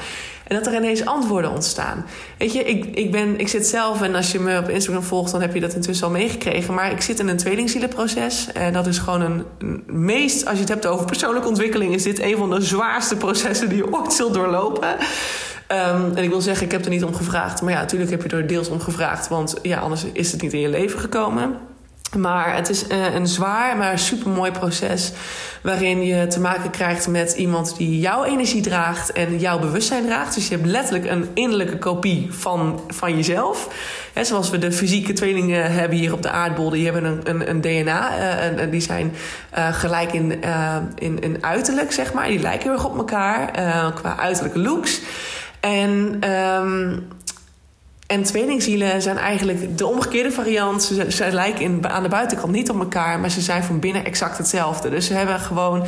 [0.47, 2.05] En dat er ineens antwoorden ontstaan.
[2.37, 5.31] Weet je, ik, ik, ben, ik zit zelf, en als je me op Instagram volgt,
[5.31, 6.73] dan heb je dat intussen al meegekregen.
[6.73, 8.51] Maar ik zit in een tweelingzielenproces.
[8.51, 9.43] En dat is gewoon een,
[9.85, 13.69] meest, als je het hebt over persoonlijke ontwikkeling, is dit een van de zwaarste processen
[13.69, 14.89] die je ooit zult doorlopen.
[14.89, 17.61] Um, en ik wil zeggen, ik heb er niet om gevraagd.
[17.61, 19.27] Maar ja, natuurlijk heb je er deels om gevraagd.
[19.27, 21.55] Want ja, anders is het niet in je leven gekomen.
[22.17, 25.11] Maar het is eh, een zwaar, maar super mooi proces.
[25.61, 30.35] Waarin je te maken krijgt met iemand die jouw energie draagt en jouw bewustzijn draagt.
[30.35, 33.67] Dus je hebt letterlijk een innerlijke kopie van, van jezelf.
[34.21, 36.69] Zoals we de fysieke tweelingen hebben hier op de aardbol.
[36.69, 38.17] Die hebben een, een, een DNA.
[38.17, 39.13] Uh, en die zijn
[39.57, 40.43] uh, gelijk in,
[40.95, 42.27] in, in uiterlijk, zeg maar.
[42.27, 43.51] Die lijken heel erg op elkaar
[43.93, 45.01] qua uiterlijke looks.
[45.59, 46.19] En.
[46.31, 47.07] Um,
[48.09, 50.83] En tweelingzielen zijn eigenlijk de omgekeerde variant.
[51.09, 54.89] Ze, lijken aan de buitenkant niet op elkaar, maar ze zijn van binnen exact hetzelfde.
[54.89, 55.85] Dus ze hebben gewoon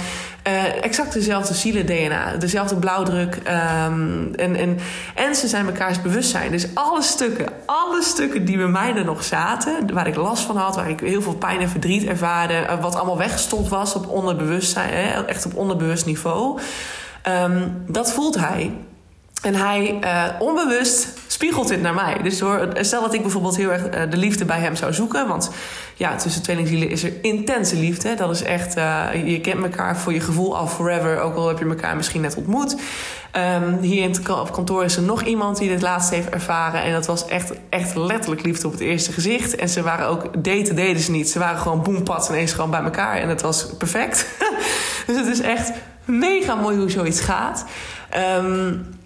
[0.47, 3.35] uh, exact dezelfde zielen-DNA, dezelfde blauwdruk.
[3.35, 4.77] Um, en, en,
[5.15, 6.51] en ze zijn mekaars bewustzijn.
[6.51, 10.57] Dus alle stukken, alle stukken die bij mij er nog zaten, waar ik last van
[10.57, 14.07] had, waar ik heel veel pijn en verdriet ervaarde, uh, wat allemaal weggestopt was op
[14.07, 16.59] onderbewustzijn, echt op onderbewust niveau,
[17.43, 18.71] um, dat voelt hij.
[19.41, 22.17] En hij uh, onbewust spiegelt dit naar mij.
[22.23, 25.27] Dus door, stel dat ik bijvoorbeeld heel erg uh, de liefde bij hem zou zoeken.
[25.27, 25.51] Want
[25.95, 28.15] ja, tussen tweelingzielen is er intense liefde.
[28.15, 31.19] Dat is echt, uh, je kent elkaar voor je gevoel al forever.
[31.19, 32.75] Ook al heb je elkaar misschien net ontmoet.
[33.35, 36.83] Um, hier in het, op kantoor is er nog iemand die dit laatst heeft ervaren.
[36.83, 39.55] En dat was echt, echt letterlijk liefde op het eerste gezicht.
[39.55, 41.29] En ze waren ook, daten deden ze niet.
[41.29, 43.15] Ze waren gewoon boempats ineens gewoon bij elkaar.
[43.15, 44.27] En het was perfect.
[45.07, 45.71] dus het is echt
[46.05, 47.65] mega mooi hoe zoiets gaat.
[48.37, 48.99] Um,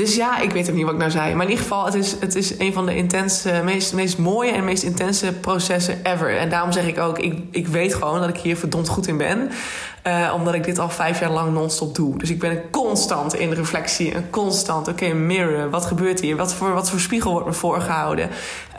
[0.00, 1.34] dus ja, ik weet ook niet wat ik nou zei.
[1.34, 4.50] Maar in ieder geval, het is, het is een van de intense, meest, meest mooie
[4.50, 6.38] en meest intense processen ever.
[6.38, 9.16] En daarom zeg ik ook, ik, ik weet gewoon dat ik hier verdomd goed in
[9.16, 9.50] ben.
[10.06, 12.18] Uh, omdat ik dit al vijf jaar lang non-stop doe.
[12.18, 14.14] Dus ik ben constant in reflectie.
[14.14, 15.70] En constant, oké, okay, mirror.
[15.70, 16.36] Wat gebeurt hier?
[16.36, 18.24] Wat voor, wat voor spiegel wordt me voorgehouden?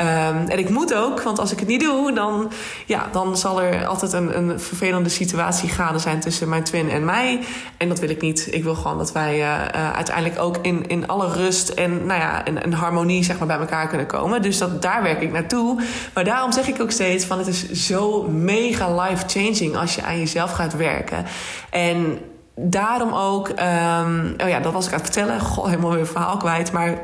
[0.02, 2.52] Um, en ik moet ook, want als ik het niet doe, dan,
[2.86, 7.06] ja, dan zal er altijd een, een vervelende situatie gaande zijn tussen mijn twin en
[7.06, 7.40] mij.
[7.78, 8.48] En dat wil ik niet.
[8.52, 9.42] Ik wil gewoon dat wij uh,
[9.76, 13.48] uh, uiteindelijk ook in, in alle rust en nou ja, een, een harmonie zeg maar,
[13.48, 14.42] bij elkaar kunnen komen.
[14.42, 15.82] Dus dat, daar werk ik naartoe.
[16.14, 20.20] Maar daarom zeg ik ook steeds van het is zo mega life-changing als je aan
[20.20, 21.11] jezelf gaat werken.
[21.70, 22.20] En
[22.56, 25.40] daarom ook, um, oh ja, dat was ik aan het vertellen.
[25.40, 26.72] Goh, helemaal weer verhaal kwijt.
[26.72, 26.98] Maar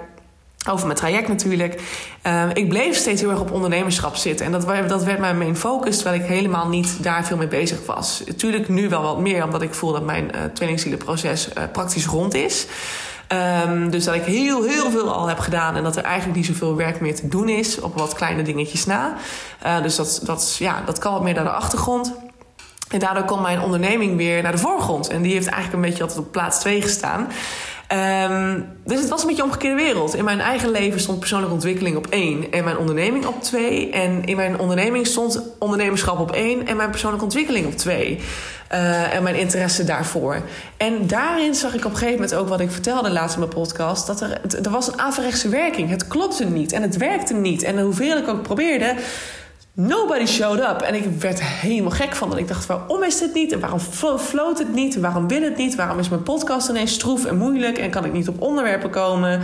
[0.69, 1.81] over mijn traject natuurlijk.
[2.23, 4.45] Um, ik bleef steeds heel erg op ondernemerschap zitten.
[4.45, 7.85] En dat, dat werd mijn main focus, terwijl ik helemaal niet daar veel mee bezig
[7.85, 8.21] was.
[8.25, 12.67] Natuurlijk nu wel wat meer, omdat ik voel dat mijn uh, praktisch rond is.
[13.65, 16.45] Um, dus dat ik heel, heel veel al heb gedaan en dat er eigenlijk niet
[16.45, 19.13] zoveel werk meer te doen is op wat kleine dingetjes na.
[19.65, 22.13] Uh, dus dat, dat, ja, dat kan wat meer naar de achtergrond.
[22.89, 25.07] En daardoor kwam mijn onderneming weer naar de voorgrond.
[25.07, 27.27] En die heeft eigenlijk een beetje altijd op plaats 2 gestaan.
[27.93, 30.15] Um, dus het was een beetje omgekeerde wereld.
[30.15, 33.91] In mijn eigen leven stond persoonlijke ontwikkeling op één en mijn onderneming op twee.
[33.91, 38.19] En in mijn onderneming stond ondernemerschap op één en mijn persoonlijke ontwikkeling op twee.
[38.71, 40.41] Uh, en mijn interesse daarvoor.
[40.77, 43.53] En daarin zag ik op een gegeven moment ook wat ik vertelde laatst in mijn
[43.53, 45.89] podcast: dat er, er was een averechtse werking.
[45.89, 47.63] Het klopte niet en het werkte niet.
[47.63, 48.95] En hoeveel ik ook probeerde
[49.79, 50.81] Nobody showed up.
[50.81, 52.29] En ik werd helemaal gek van.
[52.29, 53.51] Dat ik dacht, waarom is dit niet?
[53.51, 53.79] En waarom
[54.19, 54.99] floot het niet?
[54.99, 55.75] Waarom wil het niet?
[55.75, 57.77] Waarom is mijn podcast ineens stroef en moeilijk?
[57.77, 59.41] En kan ik niet op onderwerpen komen?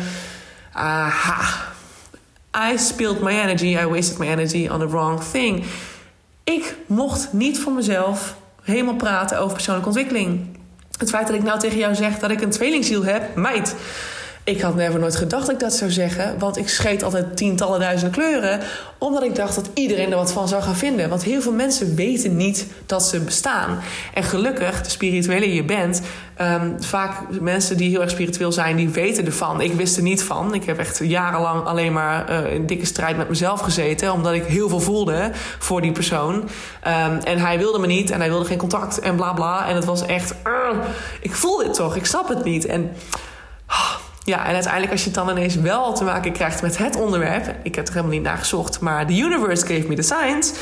[0.71, 1.71] Aha.
[2.71, 3.65] I spilled my energy.
[3.65, 5.63] I wasted my energy on the wrong thing.
[6.43, 10.57] Ik mocht niet voor mezelf helemaal praten over persoonlijke ontwikkeling.
[10.97, 13.75] Het feit dat ik nou tegen jou zeg dat ik een tweelingziel heb, meid
[14.45, 16.39] ik had never nooit gedacht dat ik dat zou zeggen.
[16.39, 18.59] Want ik scheet altijd tientallen duizenden kleuren.
[18.97, 21.09] Omdat ik dacht dat iedereen er wat van zou gaan vinden.
[21.09, 23.79] Want heel veel mensen weten niet dat ze bestaan.
[24.13, 26.01] En gelukkig, de spirituele je bent.
[26.41, 29.61] Um, vaak mensen die heel erg spiritueel zijn, die weten ervan.
[29.61, 30.53] Ik wist er niet van.
[30.53, 34.11] Ik heb echt jarenlang alleen maar uh, in dikke strijd met mezelf gezeten.
[34.11, 36.33] Omdat ik heel veel voelde voor die persoon.
[36.33, 39.67] Um, en hij wilde me niet en hij wilde geen contact en bla bla.
[39.67, 40.35] En het was echt.
[40.47, 40.77] Uh,
[41.21, 42.65] ik voel dit toch, ik snap het niet.
[42.65, 42.91] En.
[44.25, 47.55] Ja, en uiteindelijk als je het dan ineens wel te maken krijgt met het onderwerp...
[47.63, 50.53] ik heb er helemaal niet naar gezocht, maar the universe gave me the signs...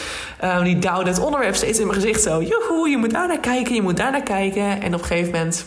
[0.43, 2.41] Um, die duwde het onderwerp steeds in mijn gezicht zo...
[2.41, 4.81] joehoe, je moet daar naar kijken, je moet daar naar kijken.
[4.81, 5.65] En op een gegeven moment...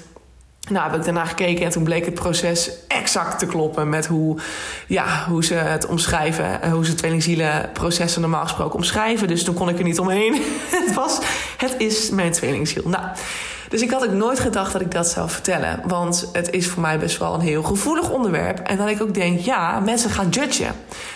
[0.68, 4.38] Nou, heb ik daarna gekeken en toen bleek het proces exact te kloppen met hoe,
[4.86, 6.70] ja, hoe ze het omschrijven.
[6.70, 9.28] Hoe ze tweelingzielen processen normaal gesproken omschrijven.
[9.28, 10.42] Dus toen kon ik er niet omheen.
[10.84, 11.20] het was,
[11.56, 12.88] het is mijn tweelingziel.
[12.88, 13.04] Nou,
[13.74, 15.80] dus ik had ook nooit gedacht dat ik dat zou vertellen.
[15.86, 18.58] Want het is voor mij best wel een heel gevoelig onderwerp.
[18.58, 20.74] En dat ik ook denk, ja, mensen gaan judgen.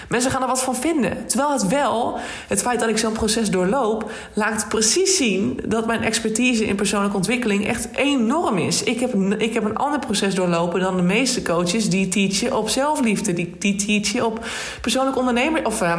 [0.09, 1.27] Mensen gaan er wat van vinden.
[1.27, 2.19] Terwijl het wel,
[2.49, 7.17] het feit dat ik zo'n proces doorloop, laat precies zien dat mijn expertise in persoonlijke
[7.17, 8.83] ontwikkeling echt enorm is.
[8.83, 12.69] Ik heb, ik heb een ander proces doorlopen dan de meeste coaches die teachen op
[12.69, 13.33] zelfliefde.
[13.33, 14.47] Die, die teachen op
[14.81, 15.67] persoonlijk ondernemer.
[15.67, 15.99] Of, uh,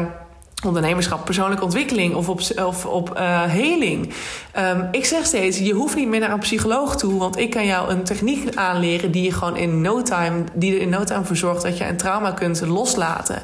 [0.66, 4.14] ondernemerschap, persoonlijke ontwikkeling of op, of op uh, heling.
[4.58, 7.66] Um, ik zeg steeds, je hoeft niet meer naar een psycholoog toe, want ik kan
[7.66, 11.26] jou een techniek aanleren die je gewoon in no time, die er in no time
[11.26, 13.44] voor zorgt dat je een trauma kunt loslaten.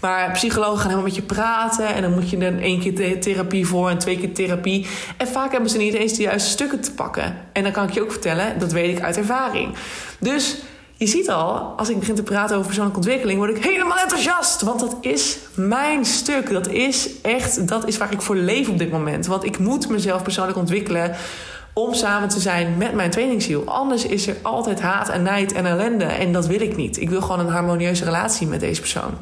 [0.00, 3.66] Maar psychologen gaan helemaal met je praten en dan moet je er één keer therapie
[3.66, 4.86] voor en twee keer therapie.
[5.16, 7.36] En vaak hebben ze niet eens de juiste stukken te pakken.
[7.52, 9.74] En dan kan ik je ook vertellen, dat weet ik uit ervaring.
[10.18, 10.62] Dus
[11.02, 14.62] je ziet al, als ik begin te praten over persoonlijke ontwikkeling, word ik helemaal enthousiast.
[14.62, 16.50] Want dat is mijn stuk.
[16.50, 19.26] Dat is echt, dat is waar ik voor leef op dit moment.
[19.26, 21.16] Want ik moet mezelf persoonlijk ontwikkelen
[21.72, 23.62] om samen te zijn met mijn trainingsziel.
[23.66, 26.04] Anders is er altijd haat en nijd en ellende.
[26.04, 27.00] En dat wil ik niet.
[27.00, 29.14] Ik wil gewoon een harmonieuze relatie met deze persoon.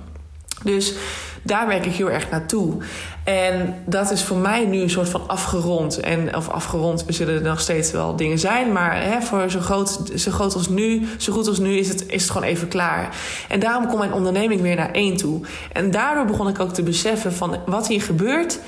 [0.62, 0.94] Dus
[1.42, 2.76] daar werk ik heel erg naartoe.
[3.24, 6.00] En dat is voor mij nu een soort van afgerond.
[6.00, 8.72] En, of afgerond, we zullen er nog steeds wel dingen zijn.
[8.72, 12.06] Maar hè, voor zo groot, zo groot als nu, zo goed als nu, is het,
[12.06, 13.16] is het gewoon even klaar.
[13.48, 15.40] En daarom komt mijn onderneming weer naar één toe.
[15.72, 18.60] En daardoor begon ik ook te beseffen van wat hier gebeurt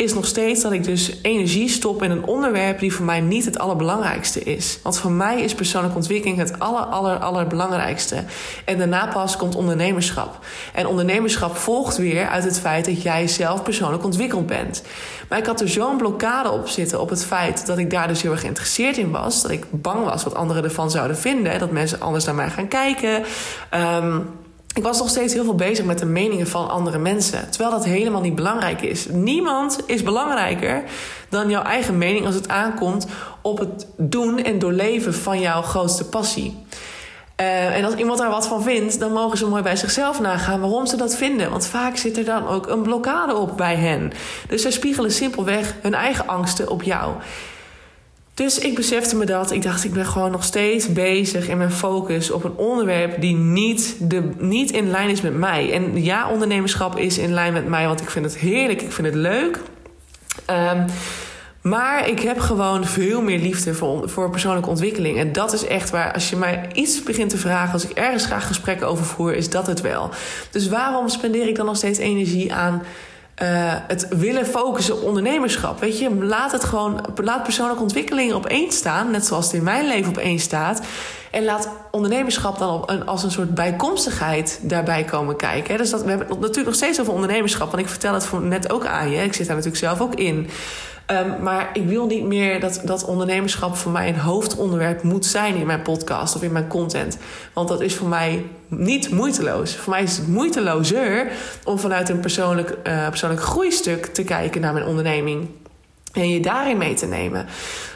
[0.00, 3.44] is nog steeds dat ik dus energie stop in een onderwerp die voor mij niet
[3.44, 4.78] het allerbelangrijkste is.
[4.82, 8.24] Want voor mij is persoonlijke ontwikkeling het aller, aller, allerbelangrijkste.
[8.64, 10.38] En daarna pas komt ondernemerschap.
[10.72, 14.82] En ondernemerschap volgt weer uit het feit dat jij zelf persoonlijk ontwikkeld bent.
[15.28, 18.22] Maar ik had er zo'n blokkade op zitten op het feit dat ik daar dus
[18.22, 19.42] heel erg geïnteresseerd in was.
[19.42, 21.58] Dat ik bang was wat anderen ervan zouden vinden.
[21.58, 23.22] Dat mensen anders naar mij gaan kijken.
[23.74, 24.26] Um,
[24.80, 27.50] ik was nog steeds heel veel bezig met de meningen van andere mensen.
[27.50, 29.06] Terwijl dat helemaal niet belangrijk is.
[29.08, 30.82] Niemand is belangrijker
[31.28, 33.06] dan jouw eigen mening als het aankomt
[33.42, 36.64] op het doen en doorleven van jouw grootste passie.
[37.40, 40.60] Uh, en als iemand daar wat van vindt, dan mogen ze mooi bij zichzelf nagaan
[40.60, 41.50] waarom ze dat vinden.
[41.50, 44.12] Want vaak zit er dan ook een blokkade op bij hen.
[44.48, 47.12] Dus zij spiegelen simpelweg hun eigen angsten op jou.
[48.40, 49.50] Dus ik besefte me dat.
[49.50, 53.34] Ik dacht, ik ben gewoon nog steeds bezig in mijn focus op een onderwerp die
[53.34, 55.72] niet, de, niet in lijn is met mij.
[55.72, 59.06] En ja, ondernemerschap is in lijn met mij, want ik vind het heerlijk, ik vind
[59.06, 59.58] het leuk.
[60.50, 60.84] Um,
[61.62, 65.18] maar ik heb gewoon veel meer liefde voor, voor persoonlijke ontwikkeling.
[65.18, 68.26] En dat is echt waar, als je mij iets begint te vragen, als ik ergens
[68.26, 70.10] graag gesprekken over voer, is dat het wel.
[70.50, 72.82] Dus waarom spendeer ik dan nog steeds energie aan
[73.42, 75.80] uh, het willen focussen op ondernemerschap.
[75.80, 79.62] Weet je, laat het gewoon, laat persoonlijke ontwikkeling op één staan, net zoals het in
[79.62, 80.80] mijn leven op één staat.
[81.30, 85.76] En laat ondernemerschap dan als een soort bijkomstigheid daarbij komen kijken.
[85.76, 88.86] Dus dat, we hebben natuurlijk nog steeds over ondernemerschap, want ik vertel het net ook
[88.86, 89.22] aan je.
[89.22, 90.50] Ik zit daar natuurlijk zelf ook in.
[91.10, 95.54] Um, maar ik wil niet meer dat, dat ondernemerschap voor mij een hoofdonderwerp moet zijn
[95.54, 97.18] in mijn podcast of in mijn content.
[97.52, 99.76] Want dat is voor mij niet moeiteloos.
[99.76, 101.30] Voor mij is het moeitelozer
[101.64, 105.48] om vanuit een persoonlijk, uh, persoonlijk groeistuk te kijken naar mijn onderneming.
[106.12, 107.46] En je daarin mee te nemen.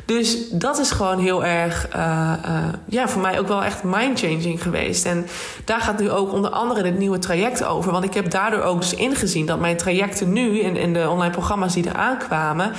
[0.05, 4.63] Dus dat is gewoon heel erg, uh, uh, ja, voor mij ook wel echt mind-changing
[4.63, 5.05] geweest.
[5.07, 5.27] En
[5.65, 7.93] daar gaat nu ook onder andere dit nieuwe traject over.
[7.93, 11.33] Want ik heb daardoor ook dus ingezien dat mijn trajecten nu in, in de online
[11.33, 12.73] programma's die eraan kwamen,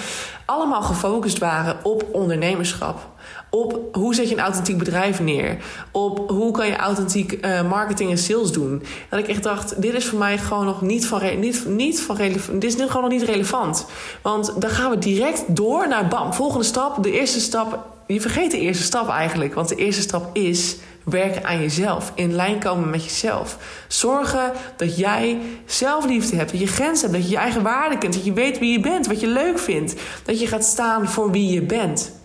[0.45, 3.13] allemaal gefocust waren op ondernemerschap
[3.55, 5.57] op hoe zet je een authentiek bedrijf neer.
[5.91, 8.83] Op hoe kan je authentiek uh, marketing en sales doen.
[9.09, 12.15] Dat ik echt dacht, dit is voor mij gewoon nog niet van, niet, niet van
[12.15, 12.61] relevant.
[12.61, 13.85] Dit is gewoon nog niet relevant.
[14.21, 16.33] Want dan gaan we direct door naar bam.
[16.33, 17.85] Volgende stap, de eerste stap.
[18.07, 19.53] Je vergeet de eerste stap eigenlijk.
[19.53, 22.11] Want de eerste stap is werken aan jezelf.
[22.15, 23.57] In lijn komen met jezelf.
[23.87, 26.51] Zorgen dat jij zelfliefde hebt.
[26.51, 27.21] Dat je grenzen hebt.
[27.21, 28.13] Dat je je eigen waarde kent.
[28.13, 29.07] Dat je weet wie je bent.
[29.07, 29.93] Wat je leuk vindt.
[30.23, 32.23] Dat je gaat staan voor wie je bent.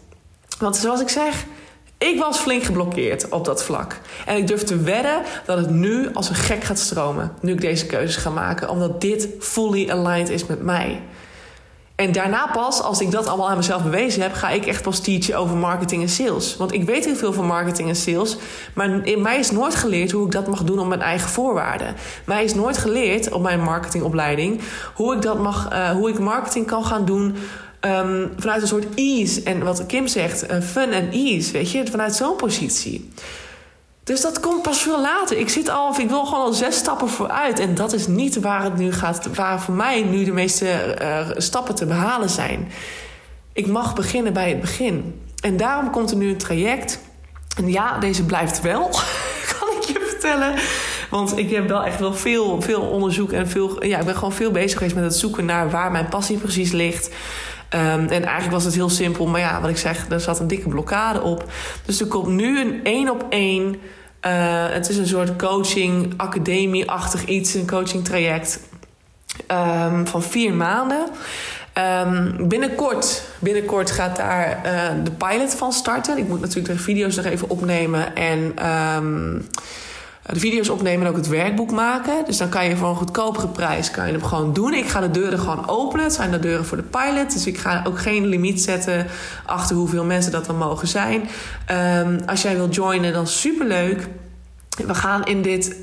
[0.61, 1.44] Want zoals ik zeg,
[1.98, 4.00] ik was flink geblokkeerd op dat vlak.
[4.26, 7.32] En ik durf te wedden dat het nu als een gek gaat stromen.
[7.40, 8.68] Nu ik deze keuzes ga maken.
[8.68, 11.02] Omdat dit fully aligned is met mij.
[12.00, 15.00] En daarna pas, als ik dat allemaal aan mezelf bewezen heb, ga ik echt pas
[15.00, 16.56] teachen over marketing en sales.
[16.56, 18.36] Want ik weet heel veel van marketing en sales,
[18.74, 21.94] maar in mij is nooit geleerd hoe ik dat mag doen op mijn eigen voorwaarden.
[22.24, 24.61] Mij is nooit geleerd op mijn marketingopleiding
[24.94, 27.36] hoe ik dat mag, uh, hoe ik marketing kan gaan doen
[27.84, 29.42] Um, vanuit een soort ease.
[29.42, 33.10] En wat Kim zegt, uh, fun en ease, weet je, vanuit zo'n positie.
[34.04, 35.38] Dus dat komt pas veel later.
[35.38, 37.58] Ik zit al, of ik wil gewoon al zes stappen vooruit.
[37.58, 41.28] En dat is niet waar het nu gaat, waar voor mij nu de meeste uh,
[41.36, 42.68] stappen te behalen zijn.
[43.52, 45.22] Ik mag beginnen bij het begin.
[45.40, 47.00] En daarom komt er nu een traject.
[47.56, 48.88] En ja, deze blijft wel,
[49.58, 50.54] kan ik je vertellen.
[51.10, 53.84] Want ik heb wel echt wel veel, veel onderzoek en veel.
[53.84, 56.72] Ja, ik ben gewoon veel bezig geweest met het zoeken naar waar mijn passie precies
[56.72, 57.10] ligt.
[57.74, 60.46] Um, en eigenlijk was het heel simpel, maar ja, wat ik zeg, er zat een
[60.46, 61.44] dikke blokkade op.
[61.84, 63.64] Dus er komt nu een één op één.
[64.26, 68.60] Uh, het is een soort coaching, academie-achtig iets, een coaching traject
[69.48, 71.06] um, van vier maanden.
[72.06, 76.18] Um, binnenkort, binnenkort gaat daar uh, de pilot van starten.
[76.18, 78.54] Ik moet natuurlijk de video's nog even opnemen en
[80.26, 82.24] de video's opnemen en ook het werkboek maken.
[82.24, 84.74] Dus dan kan je voor een goedkopere prijs kan je hem gewoon doen.
[84.74, 86.04] Ik ga de deuren gewoon openen.
[86.04, 87.32] Het zijn de deuren voor de pilot.
[87.32, 89.06] Dus ik ga ook geen limiet zetten
[89.46, 91.28] achter hoeveel mensen dat dan mogen zijn.
[91.70, 94.08] Um, als jij wilt joinen, dan superleuk.
[94.86, 95.76] We gaan in dit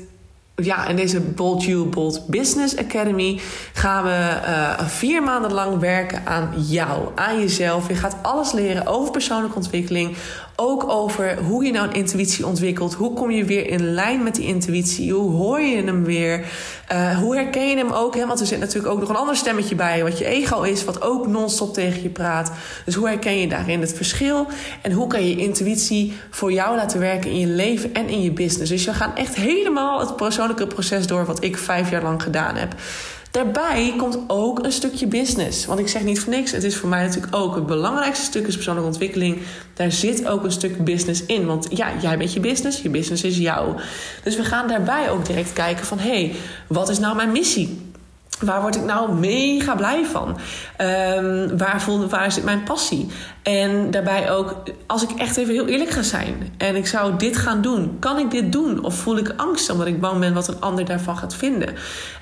[0.62, 3.40] ja, in deze Bold You Bold Business Academy
[3.72, 7.88] gaan we uh, vier maanden lang werken aan jou, aan jezelf.
[7.88, 10.16] Je gaat alles leren over persoonlijke ontwikkeling.
[10.60, 12.94] Ook over hoe je nou een intuïtie ontwikkelt.
[12.94, 15.12] Hoe kom je weer in lijn met die intuïtie?
[15.12, 16.44] Hoe hoor je hem weer?
[16.92, 18.14] Uh, hoe herken je hem ook?
[18.14, 18.26] Hè?
[18.26, 21.02] Want er zit natuurlijk ook nog een ander stemmetje bij, wat je ego is, wat
[21.02, 22.52] ook non-stop tegen je praat.
[22.84, 24.46] Dus hoe herken je daarin het verschil?
[24.82, 28.32] En hoe kan je intuïtie voor jou laten werken in je leven en in je
[28.32, 28.70] business?
[28.70, 32.56] Dus je gaat echt helemaal het persoonlijke proces door, wat ik vijf jaar lang gedaan
[32.56, 32.74] heb.
[33.38, 35.66] Daarbij komt ook een stukje business.
[35.66, 36.52] Want ik zeg niet voor niks.
[36.52, 39.38] Het is voor mij natuurlijk ook het belangrijkste stuk is persoonlijke ontwikkeling.
[39.74, 41.46] Daar zit ook een stuk business in.
[41.46, 42.82] Want ja, jij bent je business.
[42.82, 43.76] Je business is jou.
[44.22, 45.98] Dus we gaan daarbij ook direct kijken van...
[45.98, 46.34] hé, hey,
[46.66, 47.87] wat is nou mijn missie?
[48.40, 50.28] Waar word ik nou mega blij van?
[50.28, 53.10] Um, waar, voel, waar zit mijn passie?
[53.42, 54.54] En daarbij ook,
[54.86, 58.18] als ik echt even heel eerlijk ga zijn en ik zou dit gaan doen, kan
[58.18, 58.84] ik dit doen?
[58.84, 61.74] Of voel ik angst omdat ik bang ben wat een ander daarvan gaat vinden?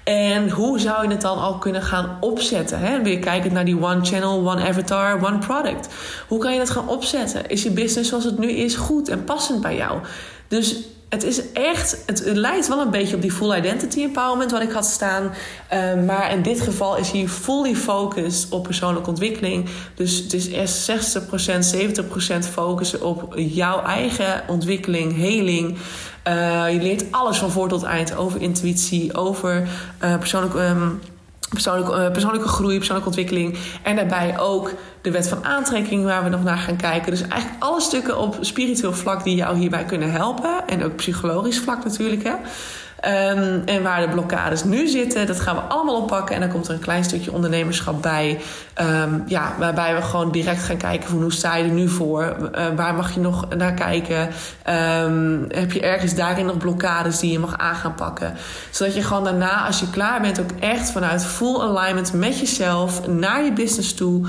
[0.04, 2.78] En hoe zou je het dan al kunnen gaan opzetten?
[2.78, 3.02] Hè?
[3.02, 5.88] Weer kijkend naar die one channel, one avatar, one product.
[6.28, 7.48] Hoe kan je dat gaan opzetten?
[7.48, 10.00] Is je business zoals het nu is goed en passend bij jou?
[10.49, 10.76] Dus
[11.09, 14.70] het is echt, het, lijkt wel een beetje op die full identity empowerment wat ik
[14.70, 15.32] had staan.
[15.68, 19.68] Ehm, maar in dit geval is hij fully focused op persoonlijke ontwikkeling.
[19.94, 25.78] Dus het is eerst 60%, 70% focussen op jouw eigen ontwikkeling, heling.
[26.28, 29.68] Uh, je leert alles van voor tot eind over intuïtie, over
[30.03, 30.62] uh, persoonlijke.
[30.62, 31.01] Um,
[31.49, 33.59] persoonlijke, uh, persoonlijke groei, persoonlijke ontwikkeling.
[33.82, 37.11] En daarbij ook de wet van aantrekking waar we nog naar gaan kijken.
[37.11, 40.66] Dus eigenlijk alle stukken op spiritueel vlak die jou hierbij kunnen helpen.
[40.66, 42.24] En ook psychologisch vlak natuurlijk.
[42.24, 42.34] Hè.
[43.05, 46.34] Um, en waar de blokkades nu zitten, dat gaan we allemaal oppakken.
[46.34, 48.40] En dan komt er een klein stukje ondernemerschap bij.
[48.80, 52.36] Um, ja, waarbij we gewoon direct gaan kijken van hoe sta je er nu voor?
[52.55, 54.20] Uh, waar mag je nog naar kijken?
[54.22, 58.34] Um, heb je ergens daarin nog blokkades die je mag aan gaan pakken?
[58.70, 63.07] Zodat je gewoon daarna, als je klaar bent, ook echt vanuit full alignment met jezelf
[63.07, 64.28] naar je business toe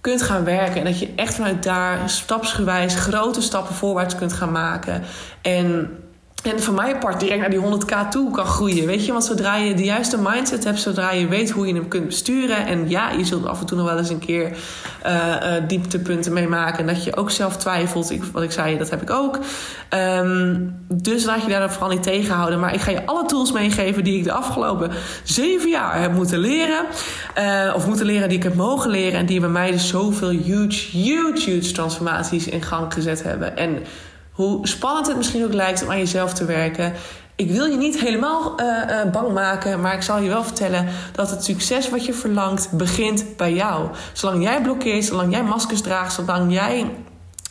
[0.00, 0.76] kunt gaan werken.
[0.76, 5.02] En dat je echt vanuit daar stapsgewijs grote stappen voorwaarts kunt gaan maken.
[5.42, 5.98] En
[6.44, 8.86] en voor mijn part direct naar die 100k toe kan groeien.
[8.86, 11.88] Weet je, want zodra je de juiste mindset hebt, zodra je weet hoe je hem
[11.88, 12.66] kunt besturen.
[12.66, 14.56] En ja, je zult af en toe nog wel eens een keer
[15.06, 16.78] uh, uh, dieptepunten meemaken.
[16.78, 18.10] En dat je ook zelf twijfelt.
[18.10, 19.38] Ik, wat ik zei, dat heb ik ook.
[19.90, 22.60] Um, dus laat je daar vooral niet tegenhouden.
[22.60, 24.90] Maar ik ga je alle tools meegeven die ik de afgelopen
[25.22, 26.84] zeven jaar heb moeten leren.
[27.38, 29.18] Uh, of moeten leren, die ik heb mogen leren.
[29.18, 33.56] En die bij mij dus zoveel huge, huge, huge transformaties in gang gezet hebben.
[33.56, 33.78] En
[34.34, 36.92] hoe spannend het misschien ook lijkt om aan jezelf te werken.
[37.36, 40.88] Ik wil je niet helemaal uh, uh, bang maken, maar ik zal je wel vertellen
[41.12, 43.88] dat het succes wat je verlangt begint bij jou.
[44.12, 46.90] Zolang jij blokkeert, zolang jij maskers draagt, zolang jij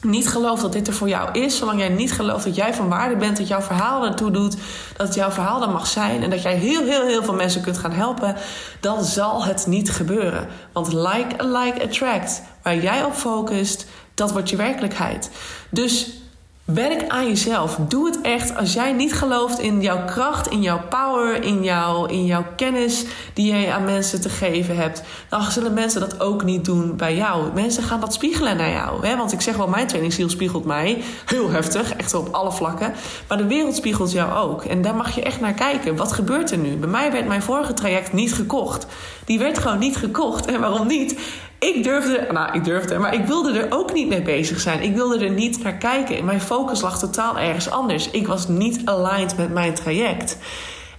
[0.01, 2.89] niet gelooft dat dit er voor jou is, zolang jij niet gelooft dat jij van
[2.89, 4.57] waarde bent, dat jouw verhaal ertoe doet,
[4.97, 7.77] dat jouw verhaal dan mag zijn en dat jij heel, heel, heel veel mensen kunt
[7.77, 8.35] gaan helpen,
[8.79, 10.47] dan zal het niet gebeuren.
[10.73, 12.41] Want like a like attract.
[12.61, 15.29] Waar jij op focust, dat wordt je werkelijkheid.
[15.69, 16.22] Dus
[16.65, 17.75] Werk aan jezelf.
[17.87, 18.55] Doe het echt.
[18.55, 23.05] Als jij niet gelooft in jouw kracht, in jouw power, in, jouw, in jouw kennis
[23.33, 27.15] die jij aan mensen te geven hebt, dan zullen mensen dat ook niet doen bij
[27.15, 27.53] jou.
[27.53, 29.07] Mensen gaan dat spiegelen naar jou.
[29.07, 29.17] Hè?
[29.17, 32.93] Want ik zeg wel, mijn trainingsziel spiegelt mij heel heftig, echt op alle vlakken.
[33.27, 34.63] Maar de wereld spiegelt jou ook.
[34.63, 35.95] En daar mag je echt naar kijken.
[35.95, 36.75] Wat gebeurt er nu?
[36.75, 38.85] Bij mij werd mijn vorige traject niet gekocht.
[39.25, 40.45] Die werd gewoon niet gekocht.
[40.45, 41.19] En waarom niet?
[41.63, 44.81] Ik durfde, nou ik durfde, maar ik wilde er ook niet mee bezig zijn.
[44.81, 46.25] Ik wilde er niet naar kijken.
[46.25, 48.09] Mijn focus lag totaal ergens anders.
[48.09, 50.37] Ik was niet aligned met mijn traject.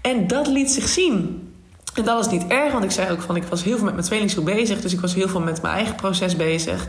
[0.00, 1.48] En dat liet zich zien.
[1.94, 3.94] En dat is niet erg, want ik zei ook van ik was heel veel met
[3.94, 4.80] mijn tweelingziel bezig.
[4.80, 6.84] Dus ik was heel veel met mijn eigen proces bezig.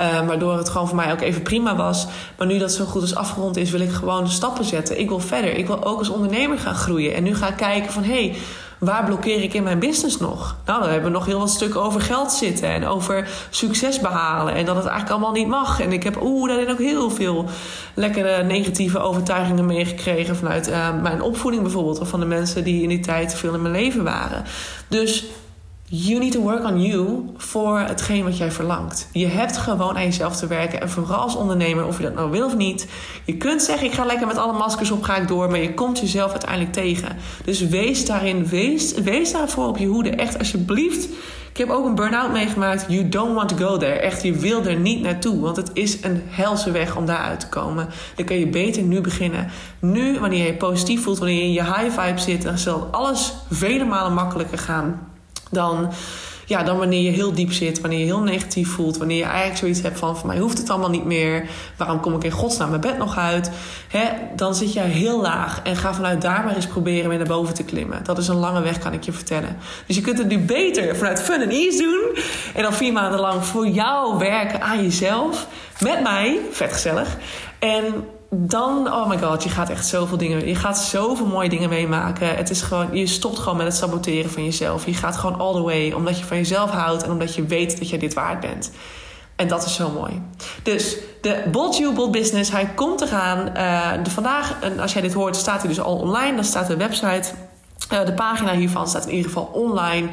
[0.00, 2.06] Uh, waardoor het gewoon voor mij ook even prima was.
[2.38, 5.00] Maar nu dat zo goed is afgerond is, wil ik gewoon stappen zetten.
[5.00, 5.56] Ik wil verder.
[5.56, 7.14] Ik wil ook als ondernemer gaan groeien.
[7.14, 8.36] En nu ga ik kijken van hé, hey,
[8.84, 10.56] waar blokkeer ik in mijn business nog?
[10.66, 14.54] Nou, dan hebben we nog heel wat stukken over geld zitten en over succes behalen
[14.54, 15.80] en dat het eigenlijk allemaal niet mag.
[15.80, 17.44] En ik heb, oeh, daarin ook heel veel
[17.94, 22.88] lekkere negatieve overtuigingen meegekregen vanuit uh, mijn opvoeding bijvoorbeeld, of van de mensen die in
[22.88, 24.44] die tijd veel in mijn leven waren.
[24.88, 25.24] Dus
[25.96, 29.08] You need to work on you voor hetgeen wat jij verlangt.
[29.12, 30.80] Je hebt gewoon aan jezelf te werken.
[30.80, 32.86] En vooral als ondernemer, of je dat nou wil of niet.
[33.24, 35.50] Je kunt zeggen, ik ga lekker met alle maskers op, ga ik door.
[35.50, 37.16] Maar je komt jezelf uiteindelijk tegen.
[37.44, 40.10] Dus wees daarin, wees, wees daarvoor op je hoede.
[40.10, 41.08] Echt, alsjeblieft.
[41.50, 42.84] Ik heb ook een burn-out meegemaakt.
[42.88, 43.92] You don't want to go there.
[43.98, 45.40] Echt, je wil er niet naartoe.
[45.40, 47.88] Want het is een helse weg om daaruit te komen.
[48.16, 49.50] Dan kun je beter nu beginnen.
[49.78, 52.42] Nu, wanneer je positief voelt, wanneer je in je high vibe zit...
[52.42, 55.12] dan zal alles vele malen makkelijker gaan
[55.54, 55.92] dan,
[56.46, 59.56] ja, dan wanneer je heel diep zit, wanneer je heel negatief voelt, wanneer je eigenlijk
[59.56, 62.68] zoiets hebt van: van mij hoeft het allemaal niet meer, waarom kom ik in godsnaam
[62.68, 63.50] mijn bed nog uit?
[63.88, 64.04] Hè,
[64.36, 67.54] dan zit jij heel laag en ga vanuit daar maar eens proberen weer naar boven
[67.54, 68.04] te klimmen.
[68.04, 69.56] Dat is een lange weg, kan ik je vertellen.
[69.86, 72.24] Dus je kunt het nu beter vanuit fun en ease doen
[72.54, 75.46] en dan vier maanden lang voor jou werken aan jezelf
[75.80, 77.16] met mij, vet gezellig.
[77.58, 78.04] En
[78.36, 82.36] dan, oh my god, je gaat echt zoveel dingen, je gaat zoveel mooie dingen meemaken.
[82.36, 84.86] Het is gewoon, je stopt gewoon met het saboteren van jezelf.
[84.86, 87.78] Je gaat gewoon all the way, omdat je van jezelf houdt en omdat je weet
[87.78, 88.70] dat je dit waard bent.
[89.36, 90.22] En dat is zo mooi.
[90.62, 93.50] Dus de Bold You Bold Business, hij komt eraan.
[93.56, 96.34] Uh, vandaag, en als jij dit hoort, staat hij dus al online.
[96.34, 97.30] Dan staat de website,
[97.92, 100.08] uh, de pagina hiervan staat in ieder geval online.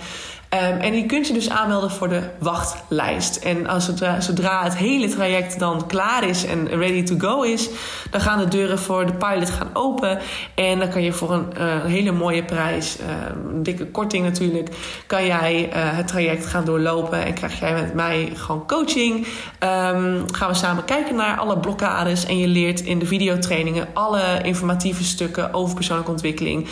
[0.54, 3.36] Um, en je kunt je dus aanmelden voor de wachtlijst.
[3.36, 7.42] En als het, uh, zodra het hele traject dan klaar is en ready to go
[7.42, 7.70] is,
[8.10, 10.20] dan gaan de deuren voor de pilot gaan open.
[10.56, 13.06] En dan kan je voor een uh, hele mooie prijs, uh,
[13.54, 14.70] een dikke korting natuurlijk,
[15.08, 17.26] kan jij het traject gaan doorlopen.
[17.26, 19.16] En krijg jij met mij gewoon coaching.
[19.18, 22.26] Um, gaan we samen kijken naar alle blokkades.
[22.26, 26.68] En je leert in de videotrainingen alle informatieve stukken over persoonlijke ontwikkeling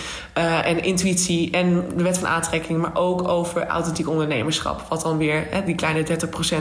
[0.63, 4.85] en intuïtie en de wet van aantrekking, maar ook over authentiek ondernemerschap.
[4.89, 6.11] Wat dan weer hè, die kleine 30%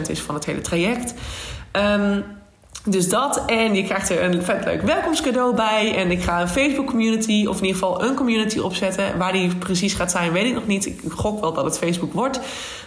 [0.08, 1.14] is van het hele traject.
[1.72, 2.24] Um,
[2.84, 3.44] dus dat.
[3.46, 5.94] En je krijgt er een vet leuk welkomstcadeau bij.
[5.96, 9.18] En ik ga een Facebook community, of in ieder geval een community opzetten.
[9.18, 10.86] Waar die precies gaat zijn, weet ik nog niet.
[10.86, 12.40] Ik gok wel dat het Facebook wordt.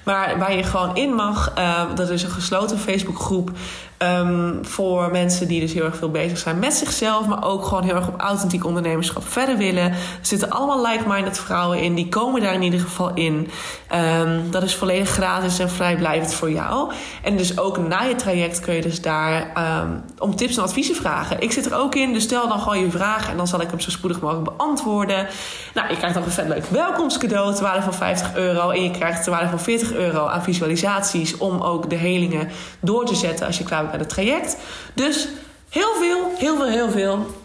[0.03, 1.53] Maar waar je gewoon in mag.
[1.57, 3.51] Uh, dat is een gesloten Facebookgroep.
[3.97, 7.27] Um, voor mensen die dus heel erg veel bezig zijn met zichzelf.
[7.27, 9.83] Maar ook gewoon heel erg op authentiek ondernemerschap verder willen.
[9.91, 11.95] Er zitten allemaal like-minded vrouwen in.
[11.95, 13.49] Die komen daar in ieder geval in.
[13.93, 16.91] Um, dat is volledig gratis en vrijblijvend voor jou.
[17.23, 19.51] En dus ook na je traject kun je dus daar
[19.83, 21.41] um, om tips en adviezen vragen.
[21.41, 22.13] Ik zit er ook in.
[22.13, 23.29] Dus stel dan gewoon je vraag.
[23.29, 25.27] En dan zal ik hem zo spoedig mogelijk beantwoorden.
[25.73, 27.53] Nou, je krijgt ook een vet leuk welkomstcadeau.
[27.53, 28.69] Ter waarde van 50 euro.
[28.69, 31.37] En je krijgt ter waarde van 40 euro aan visualisaties.
[31.37, 34.57] Om ook de helingen door te zetten als je klaar bent bij het traject.
[34.93, 35.27] Dus
[35.69, 37.40] heel veel, heel veel, heel veel.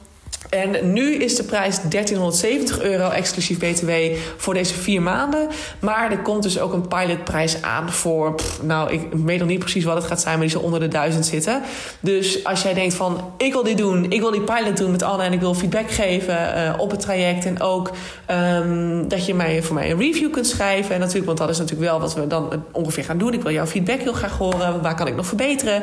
[0.51, 3.91] En nu is de prijs 1370 euro exclusief BTW
[4.37, 5.49] voor deze vier maanden.
[5.81, 8.35] Maar er komt dus ook een pilotprijs aan voor.
[8.63, 10.89] nou, ik weet nog niet precies wat het gaat zijn, maar die zal onder de
[10.89, 11.63] 1000 zitten.
[12.01, 15.03] Dus als jij denkt van: ik wil dit doen, ik wil die pilot doen met
[15.03, 17.45] Anne en ik wil feedback geven uh, op het traject.
[17.45, 17.91] En ook
[18.31, 20.95] um, dat je mij, voor mij een review kunt schrijven.
[20.95, 23.33] En natuurlijk, want dat is natuurlijk wel wat we dan ongeveer gaan doen.
[23.33, 24.83] Ik wil jouw feedback heel graag horen.
[24.83, 25.83] Waar kan ik nog verbeteren?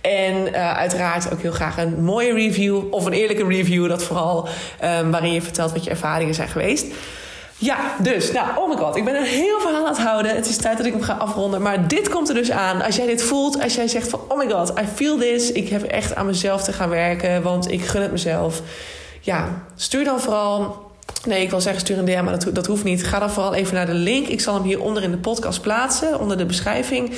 [0.00, 3.88] En uh, uiteraard ook heel graag een mooie review of een eerlijke review.
[3.88, 4.48] Dat vooral
[4.84, 6.86] um, waarin je vertelt wat je ervaringen zijn geweest.
[7.62, 10.34] Ja, dus, nou, oh my god, ik ben een heel verhaal aan het houden.
[10.34, 11.62] Het is tijd dat ik hem ga afronden.
[11.62, 12.82] Maar dit komt er dus aan.
[12.82, 15.52] Als jij dit voelt, als jij zegt van, oh my god, I feel this.
[15.52, 18.62] Ik heb echt aan mezelf te gaan werken, want ik gun het mezelf.
[19.20, 20.90] Ja, stuur dan vooral
[21.26, 23.04] Nee, ik wil zeggen stuur een DM, maar dat, dat hoeft niet.
[23.06, 24.26] Ga dan vooral even naar de link.
[24.26, 27.14] Ik zal hem hieronder in de podcast plaatsen, onder de beschrijving.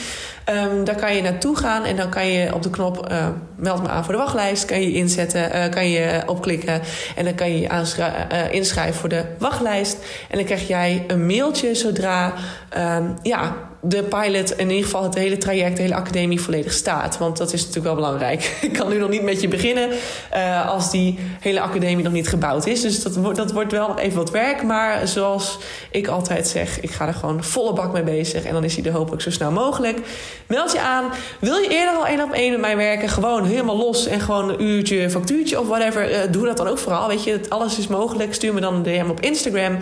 [0.50, 3.82] Um, daar kan je naartoe gaan en dan kan je op de knop uh, meld
[3.82, 4.64] me aan voor de wachtlijst.
[4.64, 6.82] Kan je inzetten, uh, kan je opklikken
[7.16, 9.96] en dan kan je je uh, inschrijven voor de wachtlijst.
[10.30, 12.32] En dan krijg jij een mailtje zodra
[12.78, 13.56] um, ja,
[13.86, 17.18] de pilot, in ieder geval het hele traject, de hele academie volledig staat.
[17.18, 18.56] Want dat is natuurlijk wel belangrijk.
[18.60, 19.90] Ik kan nu nog niet met je beginnen
[20.34, 22.80] uh, als die hele academie nog niet gebouwd is.
[22.80, 24.62] Dus dat, dat wordt wel even wat werk.
[24.62, 25.58] Maar zoals
[25.90, 28.44] ik altijd zeg, ik ga er gewoon volle bak mee bezig.
[28.44, 29.98] En dan is hij er hopelijk zo snel mogelijk.
[30.46, 31.04] Meld je aan.
[31.40, 33.08] Wil je eerder al één op één met mij werken?
[33.08, 36.10] Gewoon helemaal los en gewoon een uurtje, factuurtje of whatever.
[36.10, 37.08] Uh, doe dat dan ook vooral.
[37.08, 38.34] Weet je, alles is mogelijk.
[38.34, 39.78] Stuur me dan een DM op Instagram.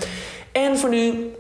[0.53, 1.32] En voor nu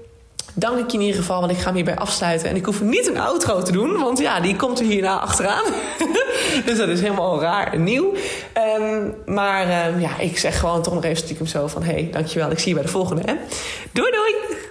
[0.54, 2.48] dank ik je in ieder geval, want ik ga hem hierbij afsluiten.
[2.48, 5.64] En ik hoef niet een outro te doen, want ja, die komt er hierna achteraan.
[6.66, 8.14] dus dat is helemaal raar en nieuw.
[8.78, 11.82] Um, maar um, ja, ik zeg gewoon toch nog even stiekem zo van...
[11.82, 13.22] hey, dankjewel, ik zie je bij de volgende.
[13.24, 13.34] Hè?
[13.92, 14.70] Doei doei!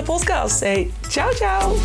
[0.01, 0.59] de podcast.
[0.59, 1.75] Say ciao, ciao!